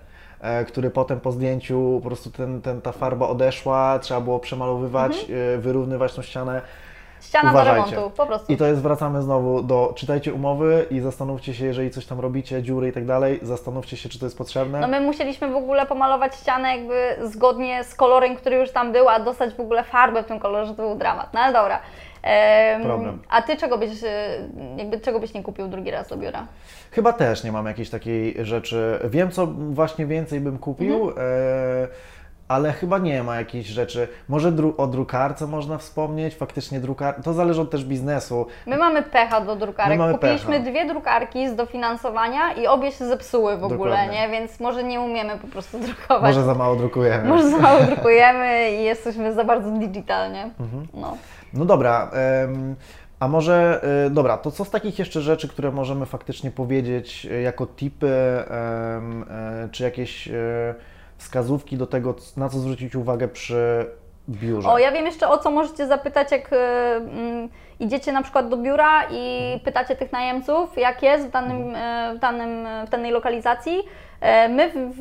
który 0.69 0.91
potem 0.91 1.21
po 1.21 1.33
zdjęciu 1.33 2.01
po 2.03 2.09
prostu 2.09 2.31
ten, 2.31 2.63
ten, 2.63 2.81
ta 2.81 2.93
farba 2.93 3.29
odeszła, 3.29 3.99
trzeba 3.99 4.21
było 4.21 4.39
przemalowywać, 4.41 5.21
Mhm. 5.21 5.55
e, 5.55 5.59
wyrównywać 5.59 6.15
tą 6.15 6.23
ścianę. 6.23 6.63
Ściana 7.21 7.51
Uważajcie. 7.51 7.91
do 7.91 7.97
remontu, 7.97 8.17
po 8.17 8.27
prostu. 8.27 8.53
I 8.53 8.57
to 8.57 8.67
jest, 8.67 8.83
wracamy 8.83 9.23
znowu 9.23 9.63
do, 9.63 9.93
czytajcie 9.97 10.35
umowy 10.35 10.87
i 10.91 11.01
zastanówcie 11.01 11.55
się, 11.55 11.65
jeżeli 11.67 11.91
coś 11.91 12.07
tam 12.07 12.21
robicie, 12.21 12.63
dziury 12.63 12.89
i 12.89 12.93
tak 12.93 13.07
dalej, 13.07 13.41
zastanówcie 13.43 13.97
się, 13.97 14.09
czy 14.09 14.19
to 14.19 14.27
jest 14.27 14.39
potrzebne. 14.39 14.81
No 14.81 14.89
my 14.89 15.01
musieliśmy 15.01 15.49
w 15.53 15.57
ogóle 15.57 15.87
pomalować 15.87 16.35
ścianę 16.35 16.77
jakby 16.77 17.17
zgodnie 17.29 17.85
z 17.85 17.95
kolorem, 17.95 18.37
który 18.37 18.57
już 18.57 18.71
tam 18.71 18.93
był, 18.93 19.09
a 19.09 19.21
dostać 19.21 19.55
w 19.55 19.61
ogóle 19.61 19.85
farbę 19.85 20.23
w 20.23 20.27
tym 20.27 20.39
kolorze, 20.39 20.75
to 20.75 20.83
był 20.83 20.95
dramat. 20.95 21.35
No 21.35 21.41
ale 21.41 21.53
dobra. 21.53 21.79
Em, 22.27 22.83
Problem. 22.83 23.19
A 23.29 23.43
ty 23.43 23.57
czego 23.57 23.79
byś, 23.79 24.03
y, 24.03 24.07
jakby 24.77 25.01
czego 25.01 25.21
byś 25.21 25.35
nie 25.35 25.43
kupił 25.43 25.69
drugi 25.69 25.91
raz 25.91 26.09
do 26.09 26.17
biura? 26.17 26.47
Chyba 26.91 27.13
też 27.13 27.45
nie 27.45 27.53
mam 27.53 27.67
jakiejś 27.67 27.91
takiej 27.91 28.35
rzeczy. 28.45 28.99
Wiem, 29.05 29.31
co 29.31 29.47
właśnie 29.47 30.07
więcej 30.07 30.41
bym 30.41 30.59
kupił, 30.59 30.95
Mhm. 31.09 31.17
e, 31.19 31.89
ale 32.49 32.73
chyba 32.73 32.99
nie 32.99 33.23
ma 33.23 33.37
jakichś 33.37 33.69
rzeczy. 33.69 34.09
Może 34.29 34.53
dru- 34.53 34.73
o 34.77 34.87
drukarce 34.87 35.47
można 35.47 35.79
wspomnieć, 35.79 36.35
faktycznie 36.35 36.81
drukar. 36.81 37.23
To 37.23 37.33
zależy 37.33 37.61
od 37.61 37.71
też 37.71 37.85
biznesu. 37.85 38.47
My 38.67 38.77
mamy 38.77 39.03
pecha 39.03 39.41
do 39.41 39.57
drukarek. 39.57 40.01
Kupiliśmy 40.13 40.53
pecha. 40.59 40.71
dwie 40.71 40.87
drukarki 40.87 41.49
z 41.49 41.55
dofinansowania 41.55 42.53
i 42.53 42.67
obie 42.67 42.93
się 42.93 43.07
zepsuły 43.07 43.57
w 43.57 43.65
ogóle, 43.65 43.91
Dokładnie. 43.91 44.19
nie? 44.21 44.29
Więc 44.29 44.61
może 44.61 44.85
nie 44.85 45.01
umiemy 45.01 45.39
po 45.39 45.47
prostu 45.49 45.79
drukować. 45.79 46.23
Może 46.23 46.43
za 46.45 46.55
mało 46.55 46.77
drukujemy. 46.77 47.29
Może 47.35 47.51
za 47.51 47.59
mało 47.59 47.81
drukujemy 47.95 48.71
i 48.71 48.85
jesteśmy 48.85 49.35
za 49.35 49.45
bardzo 49.45 49.71
digitalnie. 49.71 50.51
Mhm. 50.61 50.87
No. 50.95 51.17
No 51.55 51.65
dobra. 51.65 52.11
em, 52.45 52.77
a 53.21 53.29
może, 53.29 53.81
e, 54.07 54.11
dobra, 54.11 54.37
to 54.39 54.51
co 54.51 54.65
z 54.65 54.71
takich 54.71 54.99
jeszcze 54.99 55.21
rzeczy, 55.21 55.49
które 55.49 55.71
możemy 55.71 56.07
faktycznie 56.07 56.51
powiedzieć 56.51 57.27
e, 57.31 57.41
jako 57.43 57.67
tipy, 57.67 58.09
e, 58.11 59.69
czy 59.73 59.83
jakieś 59.85 60.29
e, 60.29 60.35
wskazówki 61.19 61.77
do 61.77 61.87
tego, 61.87 62.15
na 62.37 62.49
co 62.49 62.59
zwrócić 62.59 62.95
uwagę 62.97 63.29
przy 63.29 63.87
biurze? 64.29 64.69
O, 64.69 64.79
ja 64.79 64.93
wiem 64.93 65.07
jeszcze 65.07 65.29
o 65.29 65.39
co 65.39 65.51
możecie 65.51 65.87
zapytać, 65.87 66.33
jak 66.33 66.53
y, 66.53 66.57
mm, 66.57 67.49
idziecie 67.81 68.13
na 68.13 68.23
przykład 68.23 68.49
do 68.49 68.57
biura 68.57 69.03
i 69.11 69.43
Mhm. 69.43 69.61
pytacie 69.61 69.97
tych 69.97 70.13
najemców, 70.13 70.79
jak 70.79 71.03
jest 71.03 71.27
w, 71.27 71.31
danym, 71.31 71.75
y, 71.77 72.15
w, 72.17 72.19
danym, 72.19 72.67
y, 72.67 72.87
w 72.87 72.91
danej 72.91 73.11
lokalizacji. 73.13 73.83
E, 74.21 74.49
My 74.49 74.71
w, 74.71 74.93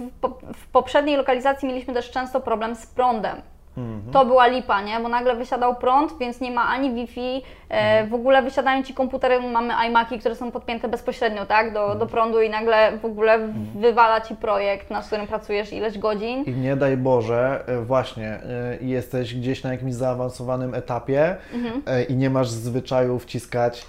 w 0.56 0.68
poprzedniej 0.68 1.18
lokalizacji 1.18 1.68
mieliśmy 1.68 1.94
też 1.94 2.12
często 2.12 2.42
problem 2.42 2.76
z 2.76 2.86
prądem. 2.86 3.42
Mhm. 3.78 4.12
To 4.14 4.26
była 4.26 4.48
lipa, 4.48 4.82
nie? 4.82 5.00
Bo 5.00 5.10
nagle 5.10 5.36
wysiadał 5.36 5.76
prąd, 5.76 6.18
więc 6.20 6.42
nie 6.42 6.52
ma 6.52 6.68
ani 6.68 6.94
Wi-Fi. 6.94 7.42
E, 7.70 8.08
w 8.08 8.14
ogóle 8.14 8.42
wysiadają 8.42 8.84
ci 8.84 8.94
komputery, 8.94 9.40
mamy 9.42 9.74
iMaki, 9.88 10.20
które 10.20 10.36
są 10.36 10.52
podpięte 10.52 10.88
bezpośrednio, 10.88 11.46
tak? 11.46 11.74
Do, 11.74 11.96
do 11.96 12.06
prądu 12.06 12.42
i 12.42 12.50
nagle 12.50 12.98
w 12.98 13.06
ogóle 13.06 13.40
wywala 13.76 14.22
ci 14.22 14.36
projekt, 14.36 14.90
na 14.92 15.02
którym 15.02 15.28
pracujesz 15.28 15.74
ileś 15.74 15.98
godzin. 15.98 16.44
I 16.44 16.52
nie 16.52 16.76
daj 16.76 16.98
Boże, 16.98 17.64
e, 17.68 17.82
właśnie, 17.82 18.28
e, 18.28 18.40
jesteś 18.82 19.36
gdzieś 19.36 19.64
na 19.64 19.72
jakimś 19.72 19.94
zaawansowanym 19.94 20.74
etapie 20.74 21.36
Mhm. 21.54 21.82
i 22.10 22.16
nie 22.16 22.30
masz 22.30 22.50
zwyczaju 22.50 23.20
wciskać 23.20 23.86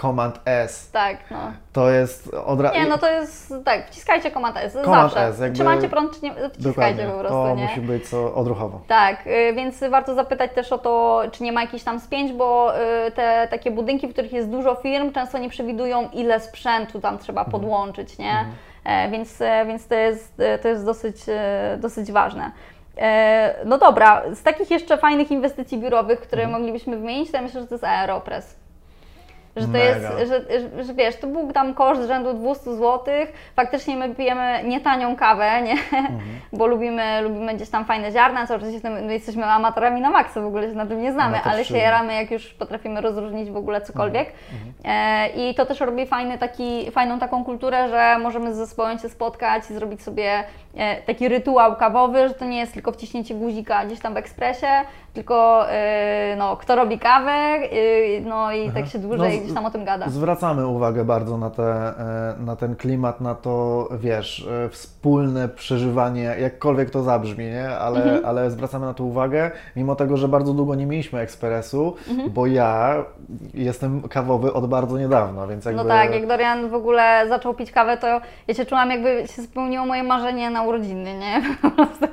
Command 0.00 0.40
S. 0.44 0.90
Tak, 0.90 1.16
no. 1.30 1.38
To 1.72 1.90
jest 1.90 2.34
od 2.34 2.60
razu. 2.60 2.74
Nie, 2.78 2.86
no 2.86 2.98
to 2.98 3.10
jest, 3.10 3.54
tak, 3.64 3.86
wciskajcie 3.86 4.30
Command 4.30 4.56
S, 4.56 4.72
Command 4.72 5.12
zawsze. 5.12 5.26
S, 5.26 5.40
jakby- 5.40 5.54
Trzymajcie 5.54 5.88
prąd, 5.88 6.16
czy 6.18 6.24
nie, 6.24 6.30
wciskajcie 6.32 6.62
Dokładnie. 6.68 7.04
po 7.06 7.12
prostu, 7.18 7.28
To 7.38 7.54
nie? 7.54 7.62
musi 7.64 7.80
być 7.80 8.08
co 8.08 8.34
odruchowo. 8.34 8.80
Tak, 8.88 9.26
y, 9.26 9.52
więc 9.56 9.80
warto 9.90 10.14
zapytać 10.14 10.52
też 10.54 10.72
o 10.72 10.78
to, 10.78 11.22
czy 11.32 11.42
nie 11.42 11.52
ma 11.52 11.60
jakichś 11.62 11.84
tam 11.84 12.00
spięć, 12.00 12.32
bo 12.32 12.72
y, 13.06 13.10
te 13.10 13.48
takie 13.50 13.70
budynki, 13.70 14.08
w 14.08 14.12
których 14.12 14.32
jest 14.32 14.48
dużo 14.50 14.74
firm, 14.74 15.12
często 15.12 15.38
nie 15.38 15.48
przewidują, 15.48 16.08
ile 16.12 16.40
sprzętu 16.40 17.00
tam 17.00 17.18
trzeba 17.18 17.40
Mhm. 17.40 17.52
podłączyć, 17.52 18.18
nie? 18.18 18.44
E, 18.84 19.10
Więc, 19.10 19.40
e, 19.40 19.64
więc 19.66 19.86
to 19.88 19.94
jest, 19.94 20.40
e, 20.40 20.58
to 20.58 20.68
jest 20.68 20.84
dosyć, 20.84 21.16
e, 21.28 21.76
dosyć 21.80 22.12
ważne. 22.12 22.50
E, 22.98 23.54
No 23.64 23.78
dobra, 23.78 24.22
z 24.34 24.42
takich 24.42 24.70
jeszcze 24.70 24.96
fajnych 24.96 25.30
inwestycji 25.30 25.78
biurowych, 25.78 26.20
które 26.20 26.42
Mhm. 26.42 26.60
moglibyśmy 26.60 26.96
wymienić, 26.96 27.30
to 27.30 27.36
ja 27.36 27.42
myślę, 27.42 27.60
że 27.60 27.66
to 27.66 27.74
jest 27.74 27.84
Aeropress. 27.84 28.61
Że 29.56 29.66
to 29.66 29.72
Mega. 29.72 29.84
jest, 29.84 30.30
że, 30.30 30.60
że, 30.60 30.84
że 30.84 30.94
wiesz, 30.94 31.16
to 31.16 31.26
był 31.26 31.52
tam 31.52 31.74
koszt 31.74 32.02
rzędu 32.06 32.34
200 32.34 32.76
zł. 32.76 33.00
Faktycznie 33.56 33.96
my 33.96 34.14
pijemy 34.14 34.60
nie 34.64 34.80
tanią 34.80 35.16
kawę, 35.16 35.62
nie? 35.62 35.72
Mhm. 35.72 36.12
bo 36.52 36.66
lubimy, 36.66 37.20
lubimy 37.22 37.54
gdzieś 37.54 37.70
tam 37.70 37.84
fajne 37.84 38.12
ziarna, 38.12 38.46
co 38.46 38.54
oczywiście 38.54 38.90
my 38.90 39.12
jesteśmy 39.12 39.44
amatorami 39.44 40.00
na 40.00 40.10
maksa, 40.10 40.40
w 40.40 40.46
ogóle 40.46 40.68
się 40.68 40.74
na 40.74 40.86
tym 40.86 41.02
nie 41.02 41.12
znamy, 41.12 41.38
No 41.44 41.50
ale 41.52 41.64
się 41.64 41.78
jaramy, 41.78 42.14
jak 42.14 42.30
już 42.30 42.54
potrafimy 42.54 43.00
rozróżnić 43.00 43.50
w 43.50 43.56
ogóle 43.56 43.80
cokolwiek. 43.80 44.32
E, 44.84 45.28
I 45.28 45.54
to 45.54 45.66
też 45.66 45.80
robi 45.80 46.06
fajny 46.06 46.38
taki, 46.38 46.90
fajną 46.90 47.18
taką 47.18 47.44
kulturę, 47.44 47.88
że 47.88 48.18
możemy 48.18 48.54
z 48.54 48.56
zespołem 48.56 48.98
się 48.98 49.08
spotkać 49.08 49.70
i 49.70 49.74
zrobić 49.74 50.02
sobie 50.02 50.44
e, 50.76 51.02
taki 51.02 51.28
rytuał 51.28 51.76
kawowy, 51.76 52.28
że 52.28 52.34
to 52.34 52.44
nie 52.44 52.58
jest 52.58 52.72
tylko 52.72 52.92
wciśnięcie 52.92 53.34
guzika 53.34 53.86
gdzieś 53.86 54.00
tam 54.00 54.14
w 54.14 54.16
ekspresie, 54.16 54.68
tylko 55.14 55.66
e, 55.70 56.34
no, 56.38 56.56
kto 56.56 56.76
robi 56.76 56.98
kawę, 56.98 57.32
e, 57.32 58.20
no 58.20 58.52
i 58.52 58.70
tak 58.70 58.86
się 58.86 58.98
dłużej 58.98 59.40
No, 59.40 59.41
gdzieś 59.42 59.54
tam 59.54 59.66
o 59.66 59.70
tym 59.70 59.84
gada. 59.84 60.08
Zwracamy 60.08 60.66
uwagę 60.66 61.04
bardzo 61.04 61.38
na, 61.38 61.50
te, 61.50 61.62
e, 61.62 62.34
na 62.40 62.56
ten 62.56 62.76
klimat, 62.76 63.20
na 63.20 63.34
to, 63.34 63.88
wiesz, 64.00 64.48
e, 64.66 64.68
wspólne 64.68 65.48
przeżywanie, 65.48 66.22
jakkolwiek 66.40 66.90
to 66.90 67.02
zabrzmi, 67.02 67.44
nie? 67.44 67.68
Ale, 67.70 68.02
Mhm. 68.04 68.24
ale 68.24 68.50
zwracamy 68.50 68.86
na 68.86 68.94
to 68.94 69.04
uwagę, 69.04 69.50
mimo 69.76 69.94
tego, 69.96 70.16
że 70.16 70.28
bardzo 70.28 70.52
długo 70.54 70.74
nie 70.74 70.86
mieliśmy 70.86 71.20
ekspresu, 71.20 71.94
Mhm. 72.10 72.30
bo 72.30 72.46
ja 72.46 72.94
jestem 73.54 74.02
kawowy 74.08 74.52
od 74.52 74.66
bardzo 74.66 74.98
niedawna, 74.98 75.46
więc 75.46 75.64
jakby... 75.64 75.82
No 75.82 75.88
tak, 75.88 76.12
jak 76.14 76.26
Dorian 76.26 76.68
w 76.68 76.74
ogóle 76.74 77.24
zaczął 77.28 77.54
pić 77.54 77.72
kawę, 77.72 77.96
to 77.96 78.20
ja 78.48 78.54
się 78.54 78.66
czułam 78.66 78.90
jakby 78.90 79.28
się 79.28 79.42
spełniło 79.42 79.86
moje 79.86 80.02
marzenie 80.02 80.50
na 80.50 80.62
urodziny, 80.62 81.18
nie? 81.18 81.42
Po 81.62 81.70
prostu, 81.70 82.06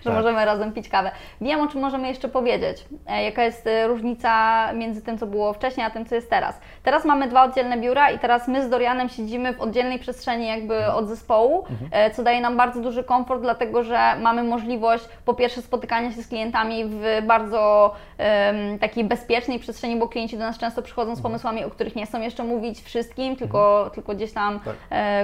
że 0.00 0.10
Tak. 0.10 0.14
możemy 0.14 0.44
razem 0.44 0.72
pić 0.72 0.88
kawę. 0.88 1.10
Wiem, 1.40 1.60
o 1.60 1.66
czym 1.68 1.80
możemy 1.80 2.08
jeszcze 2.08 2.28
powiedzieć. 2.28 2.84
E, 3.08 3.24
Jaka 3.24 3.44
jest 3.44 3.66
e, 3.66 3.86
różnica 3.86 4.72
między 4.72 5.02
tym, 5.02 5.18
co 5.18 5.26
było 5.26 5.52
wcześniej, 5.52 5.86
a 5.86 5.90
tym, 5.90 6.06
co 6.06 6.14
jest 6.14 6.30
teraz. 6.30 6.60
Teraz 6.82 7.04
mamy 7.04 7.28
dwa 7.28 7.44
oddzielne 7.44 7.76
biura 7.78 8.10
i 8.10 8.18
teraz 8.18 8.48
my 8.48 8.64
z 8.64 8.70
Dorianem 8.70 9.08
siedzimy 9.08 9.54
w 9.54 9.60
oddzielnej 9.60 9.98
przestrzeni 9.98 10.46
jakby 10.46 10.86
od 10.86 11.08
zespołu, 11.08 11.64
e, 11.90 12.10
co 12.10 12.22
daje 12.22 12.40
nam 12.40 12.56
bardzo 12.56 12.80
duży 12.80 13.04
komfort, 13.04 13.42
dlatego 13.42 13.82
że 13.82 13.98
mamy 14.20 14.42
możliwość 14.44 15.04
po 15.24 15.34
pierwsze 15.34 15.62
spotykania 15.62 16.12
się 16.12 16.22
z 16.22 16.28
klientami 16.28 16.84
w 16.84 17.22
bardzo 17.26 17.92
em, 18.18 18.78
takiej 18.78 19.04
bezpiecznej 19.04 19.58
przestrzeni, 19.58 19.96
bo 19.96 20.08
klienci 20.08 20.38
do 20.38 20.44
nas 20.44 20.58
często 20.58 20.82
przychodzą 20.82 21.16
z 21.16 21.20
pomysłami, 21.20 21.64
o 21.64 21.70
których 21.70 21.96
nie 21.96 22.06
chcą 22.06 22.20
jeszcze 22.20 22.44
mówić 22.44 22.80
wszystkim, 22.82 23.36
tylko, 23.36 23.90
tylko 23.94 24.14
gdzieś 24.14 24.32
tam 24.32 24.60
Tak. 24.60 24.74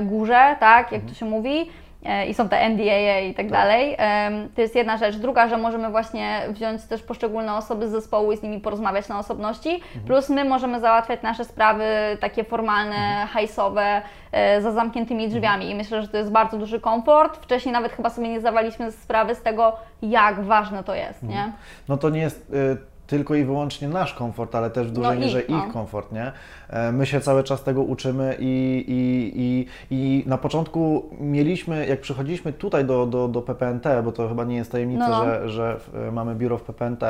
górze, 0.07 0.57
tak, 0.61 0.93
jak 0.93 1.03
to 1.03 1.15
się 1.15 1.27
mówi. 1.27 1.71
E, 2.05 2.27
I 2.27 2.35
są 2.35 2.49
te 2.49 2.69
NDA 2.69 3.19
i 3.21 3.35
tak 3.35 3.51
dalej. 3.51 3.95
Em, 3.99 4.49
To 4.55 4.61
jest 4.61 4.75
jedna 4.77 4.97
rzecz. 4.97 5.17
Druga, 5.17 5.49
że 5.49 5.57
możemy 5.57 5.91
właśnie 5.91 6.41
wziąć 6.49 6.83
też 6.85 7.03
poszczególne 7.03 7.55
osoby 7.55 7.89
z 7.89 7.91
zespołu 7.91 8.33
i 8.33 8.37
z 8.37 8.43
nimi 8.43 8.61
porozmawiać 8.61 9.09
na 9.09 9.19
osobności. 9.19 9.81
Plus 10.07 10.29
my 10.29 10.45
możemy 10.45 10.81
załatwiać 10.81 11.23
nasze 11.23 11.45
sprawy 11.45 11.85
takie 12.21 12.45
formalne, 12.45 13.27
hajsowe, 13.33 14.03
e, 14.33 14.61
za 14.63 14.73
zamkniętymi 14.73 15.29
drzwiami. 15.29 15.71
I 15.71 15.75
myślę, 15.75 16.03
że 16.03 16.09
to 16.09 16.17
jest 16.17 16.31
bardzo 16.31 16.57
duży 16.59 16.81
komfort. 16.81 17.37
Wcześniej 17.45 17.73
nawet 17.73 17.93
chyba 17.93 18.11
sobie 18.11 18.29
nie 18.29 18.41
zdawaliśmy 18.41 18.93
sprawy 18.93 19.35
z 19.35 19.43
tego, 19.43 19.77
jak 20.03 20.41
ważne 20.41 20.85
to 20.85 20.95
jest, 20.95 21.23
nie? 21.23 21.53
No 21.89 21.97
to 21.97 22.11
nie 22.11 22.21
jest 22.21 22.51
y, 22.55 22.77
tylko 23.11 23.35
i 23.35 23.45
wyłącznie 23.45 23.89
nasz 23.89 24.15
komfort, 24.15 24.55
ale 24.55 24.71
też 24.71 24.89
w 24.89 24.93
dużej 24.93 25.15
No 25.15 25.21
mierze 25.21 25.41
ich, 25.41 25.49
no. 25.49 25.67
ich 25.67 25.73
komfort, 25.73 26.13
nie? 26.13 26.33
E, 26.69 26.93
My 26.93 27.07
się 27.07 27.21
cały 27.21 27.45
czas 27.45 27.63
tego 27.63 27.83
uczymy 27.83 28.37
i, 28.39 28.85
i, 28.89 29.33
i, 29.43 29.67
i 29.97 30.25
na 30.29 30.39
początku 30.39 31.11
mieliśmy, 31.21 31.87
jak 31.87 32.01
przychodziliśmy 32.01 32.53
tutaj 32.53 32.85
do, 32.85 33.07
do, 33.07 33.29
do 33.29 33.43
PPNT, 33.43 33.85
bo 34.05 34.13
to 34.13 34.29
chyba 34.29 34.45
nie 34.45 34.57
jest 34.57 34.73
tajemnica, 34.73 35.09
No, 35.09 35.19
no. 35.19 35.25
że, 35.25 35.49
że 35.49 35.77
w- 35.79 36.13
mamy 36.13 36.35
biuro 36.35 36.59
w 36.59 36.63
PPNT, 36.63 37.05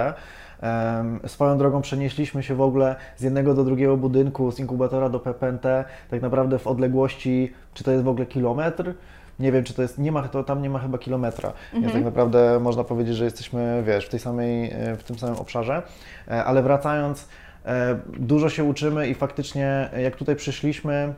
swoją 1.26 1.58
drogą 1.58 1.80
przenieśliśmy 1.82 2.42
się 2.42 2.54
w 2.54 2.60
ogóle 2.60 2.96
z 3.16 3.22
jednego 3.22 3.54
do 3.54 3.64
drugiego 3.64 3.96
budynku, 3.96 4.50
z 4.52 4.58
inkubatora 4.60 5.08
do 5.08 5.20
PPNT, 5.20 5.84
tak 6.10 6.22
naprawdę 6.22 6.58
w 6.58 6.66
odległości, 6.66 7.52
czy 7.74 7.84
to 7.84 7.90
jest 7.90 8.04
w 8.04 8.08
ogóle 8.08 8.26
kilometr? 8.26 8.94
Nie 9.40 9.52
wiem, 9.52 9.64
czy 9.64 9.74
to 9.74 9.82
jest, 9.82 9.98
nie 9.98 10.12
ma, 10.12 10.28
to 10.28 10.44
tam 10.44 10.62
nie 10.62 10.70
ma 10.70 10.78
chyba 10.78 10.98
kilometra, 10.98 11.52
więc 11.72 11.92
tak 11.92 12.04
naprawdę 12.04 12.60
można 12.60 12.84
powiedzieć, 12.84 13.16
że 13.16 13.24
jesteśmy, 13.24 13.82
wiesz, 13.86 14.06
w 14.06 14.08
tej 14.08 14.20
samej, 14.20 14.70
e, 14.70 14.96
w 14.96 15.04
tym 15.04 15.18
samym 15.18 15.36
obszarze, 15.36 15.82
E, 16.28 16.44
ale 16.44 16.62
wracając, 16.62 17.28
e, 17.66 17.98
dużo 18.18 18.48
się 18.48 18.64
uczymy 18.64 19.08
i 19.08 19.14
faktycznie 19.14 19.90
jak 20.02 20.16
tutaj 20.16 20.36
przyszliśmy, 20.36 21.14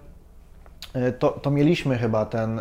to, 1.18 1.28
to 1.30 1.50
mieliśmy 1.50 1.98
chyba 1.98 2.26
ten, 2.26 2.60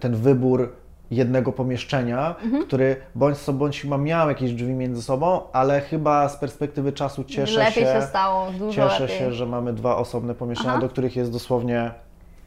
ten 0.00 0.16
wybór 0.16 0.72
jednego 1.10 1.52
pomieszczenia, 1.52 2.34
który 2.66 2.96
bądź 3.14 3.38
co 3.38 3.52
bądź 3.52 3.80
chyba 3.80 3.98
miał 3.98 4.28
jakieś 4.28 4.52
drzwi 4.52 4.74
między 4.74 5.02
sobą, 5.02 5.40
ale 5.52 5.80
chyba 5.80 6.28
z 6.28 6.36
perspektywy 6.36 6.92
czasu 6.92 7.24
cieszę 7.24 7.58
lepiej 7.58 7.84
się, 7.84 7.92
się 7.92 8.02
stało, 8.02 8.50
dużo 8.50 8.72
cieszę 8.72 9.02
lepiej. 9.02 9.18
się, 9.18 9.32
że 9.32 9.46
mamy 9.46 9.72
dwa 9.72 9.96
osobne 9.96 10.34
pomieszczenia, 10.34 10.70
Aha. 10.70 10.80
do 10.80 10.88
których 10.88 11.16
jest 11.16 11.32
dosłownie 11.32 11.90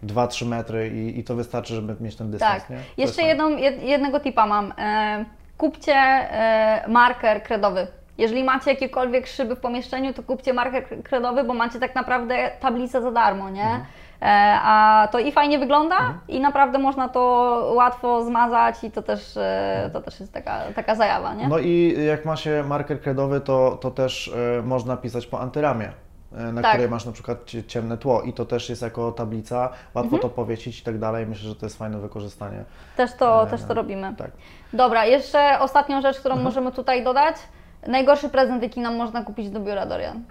2-3 0.04 0.46
metry 0.46 0.88
i, 0.88 1.20
i 1.20 1.24
to 1.24 1.36
wystarczy, 1.36 1.76
żeby 1.76 1.96
mieć 2.00 2.16
ten 2.16 2.32
dystans. 2.32 2.64
Tak. 2.64 2.70
Nie? 2.70 2.78
Jeszcze 2.98 3.22
jedną, 3.24 3.50
jed, 3.50 3.84
jednego 3.84 4.20
tipa 4.20 4.46
mam. 4.46 4.74
E, 4.78 5.26
kupcie 5.58 5.96
e, 5.96 6.84
marker 6.88 7.44
kredowy. 7.44 7.88
Jeżeli 8.18 8.44
macie 8.44 8.72
jakiekolwiek 8.72 9.28
szyby 9.28 9.56
w 9.56 9.60
pomieszczeniu, 9.60 10.14
to 10.14 10.24
kupcie 10.24 10.54
marker 10.54 11.04
kredowy, 11.04 11.44
bo 11.44 11.54
macie 11.54 11.80
tak 11.80 11.96
naprawdę 11.96 12.52
tablicę 12.60 13.02
za 13.02 13.12
darmo, 13.12 13.50
nie? 13.50 13.64
Mhm. 13.64 13.82
E, 14.22 14.60
a 14.64 15.08
to 15.12 15.20
i 15.20 15.32
fajnie 15.32 15.60
wygląda 15.60 15.96
i 16.28 16.40
naprawdę 16.40 16.80
można 16.80 17.10
to 17.10 17.22
łatwo 17.76 18.26
zmazać 18.26 18.84
i 18.84 18.92
to 18.92 19.02
też, 19.02 19.38
e, 19.38 19.90
to 19.94 20.02
też 20.02 20.20
jest 20.20 20.34
taka, 20.34 20.60
taka 20.76 20.96
zajawa, 20.96 21.34
nie? 21.34 21.48
No 21.48 21.60
i 21.60 21.96
jak 22.08 22.26
ma 22.26 22.36
się 22.36 22.64
marker 22.68 23.02
kredowy, 23.02 23.42
to, 23.42 23.78
to 23.82 23.92
też 23.92 24.32
można 24.64 24.98
pisać 24.98 25.28
po 25.28 25.40
antyramie, 25.40 25.92
na 26.32 26.62
Tak. 26.62 26.72
której 26.72 26.90
masz 26.90 27.06
na 27.06 27.12
przykład 27.12 27.46
cie- 27.46 27.64
ciemne 27.64 27.98
tło 27.98 28.22
i 28.22 28.34
to 28.34 28.46
też 28.46 28.70
jest 28.70 28.82
jako 28.82 29.12
tablica, 29.12 29.60
łatwo 29.94 30.16
Mhm. 30.16 30.22
to 30.22 30.30
powiesić 30.30 30.80
i 30.80 30.84
tak 30.84 31.00
dalej. 31.00 31.28
Myślę, 31.28 31.50
że 31.50 31.56
to 31.56 31.66
jest 31.66 31.78
fajne 31.78 32.00
wykorzystanie. 32.00 32.64
Też 32.98 33.14
to, 33.14 33.44
E, 33.44 33.48
też 33.48 33.64
to 33.64 33.74
robimy. 33.74 34.16
Tak. 34.18 34.32
Dobra, 34.74 35.06
jeszcze 35.06 35.60
ostatnią 35.60 36.02
rzecz, 36.02 36.20
którą 36.20 36.36
możemy 36.36 36.72
tutaj 36.72 37.04
dodać. 37.04 37.36
Najgorszy 37.88 38.30
prezent, 38.30 38.64
jaki 38.64 38.80
nam 38.80 38.96
można 38.96 39.24
kupić 39.24 39.50
do 39.50 39.60
biura, 39.60 39.86
Dorian. 39.86 40.24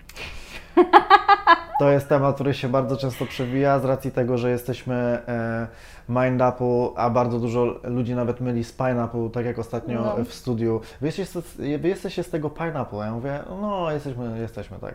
To 1.78 1.90
jest 1.90 2.08
temat, 2.08 2.34
który 2.34 2.54
się 2.54 2.68
bardzo 2.68 2.96
często 2.96 3.26
przewija 3.26 3.78
z 3.78 3.84
racji 3.84 4.10
tego, 4.10 4.38
że 4.38 4.50
jesteśmy 4.50 4.94
e, 5.28 5.66
Mind 6.08 6.42
Apple, 6.42 6.88
a 6.96 7.10
bardzo 7.10 7.38
dużo 7.38 7.64
ludzi 7.84 8.14
nawet 8.14 8.40
myli 8.40 8.64
z 8.64 8.72
Pineapple, 8.72 9.30
tak 9.30 9.46
jak 9.46 9.58
ostatnio 9.58 10.00
No. 10.18 10.24
w 10.24 10.34
studiu. 10.34 10.80
Wy 11.00 11.06
jesteście, 11.06 11.40
wy 11.78 11.88
jesteście 11.88 12.22
z 12.22 12.30
tego 12.30 12.50
Pineapple. 12.50 12.98
Ja 12.98 13.12
mówię, 13.12 13.38
no 13.60 13.90
jesteśmy, 13.92 14.38
jesteśmy 14.38 14.78
tak. 14.78 14.94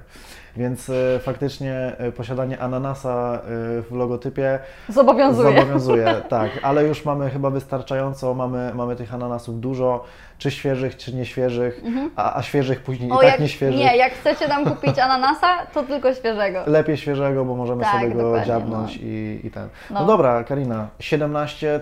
Więc 0.58 0.90
e, 0.90 1.20
faktycznie 1.20 1.76
e, 1.98 2.12
posiadanie 2.12 2.60
ananasa 2.60 3.36
e, 3.36 3.42
w 3.82 3.88
logotypie 3.92 4.60
Zobowiązuje. 4.90 5.54
zobowiązuje, 5.60 6.06
tak, 6.30 6.52
ale 6.62 6.84
już 6.84 7.06
mamy 7.06 7.30
chyba 7.30 7.50
wystarczająco, 7.50 8.34
mamy, 8.34 8.72
mamy 8.76 8.96
tych 8.96 9.14
ananasów 9.14 9.60
dużo, 9.60 10.04
czy 10.38 10.52
świeżych, 10.52 10.98
czy 10.98 11.16
nieświeżych, 11.16 11.82
a, 12.16 12.38
a 12.38 12.42
świeżych 12.42 12.84
później 12.84 13.10
Mhm. 13.12 13.20
O, 13.20 13.22
i 13.22 13.26
tak 13.26 13.32
jak, 13.34 13.42
nieświeżych. 13.42 13.80
nie, 13.80 13.98
jak 13.98 14.14
chcecie 14.14 14.48
nam 14.48 14.66
kupić 14.66 15.00
ananasa, 15.00 15.48
to 15.74 15.84
tylko 15.84 16.14
świeżego. 16.14 16.60
Lepiej 16.68 16.98
świeżego, 16.98 17.46
bo 17.46 17.56
możemy 17.56 17.84
Tak, 17.84 17.94
sobie 18.02 18.16
go 18.16 18.42
dziabnąć 18.46 18.96
no. 18.96 19.02
i, 19.04 19.40
i 19.44 19.52
ten. 19.52 19.70
No. 19.90 20.00
No. 20.00 20.06
dobra, 20.06 20.44
Karina, 20.44 20.88
17 21.00 21.80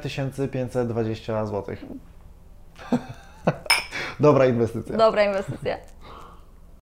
520 0.51 1.45
zł. 1.45 1.75
Dobra 4.19 4.45
inwestycja. 4.45 4.97
Dobra 4.97 5.23
inwestycja. 5.23 5.77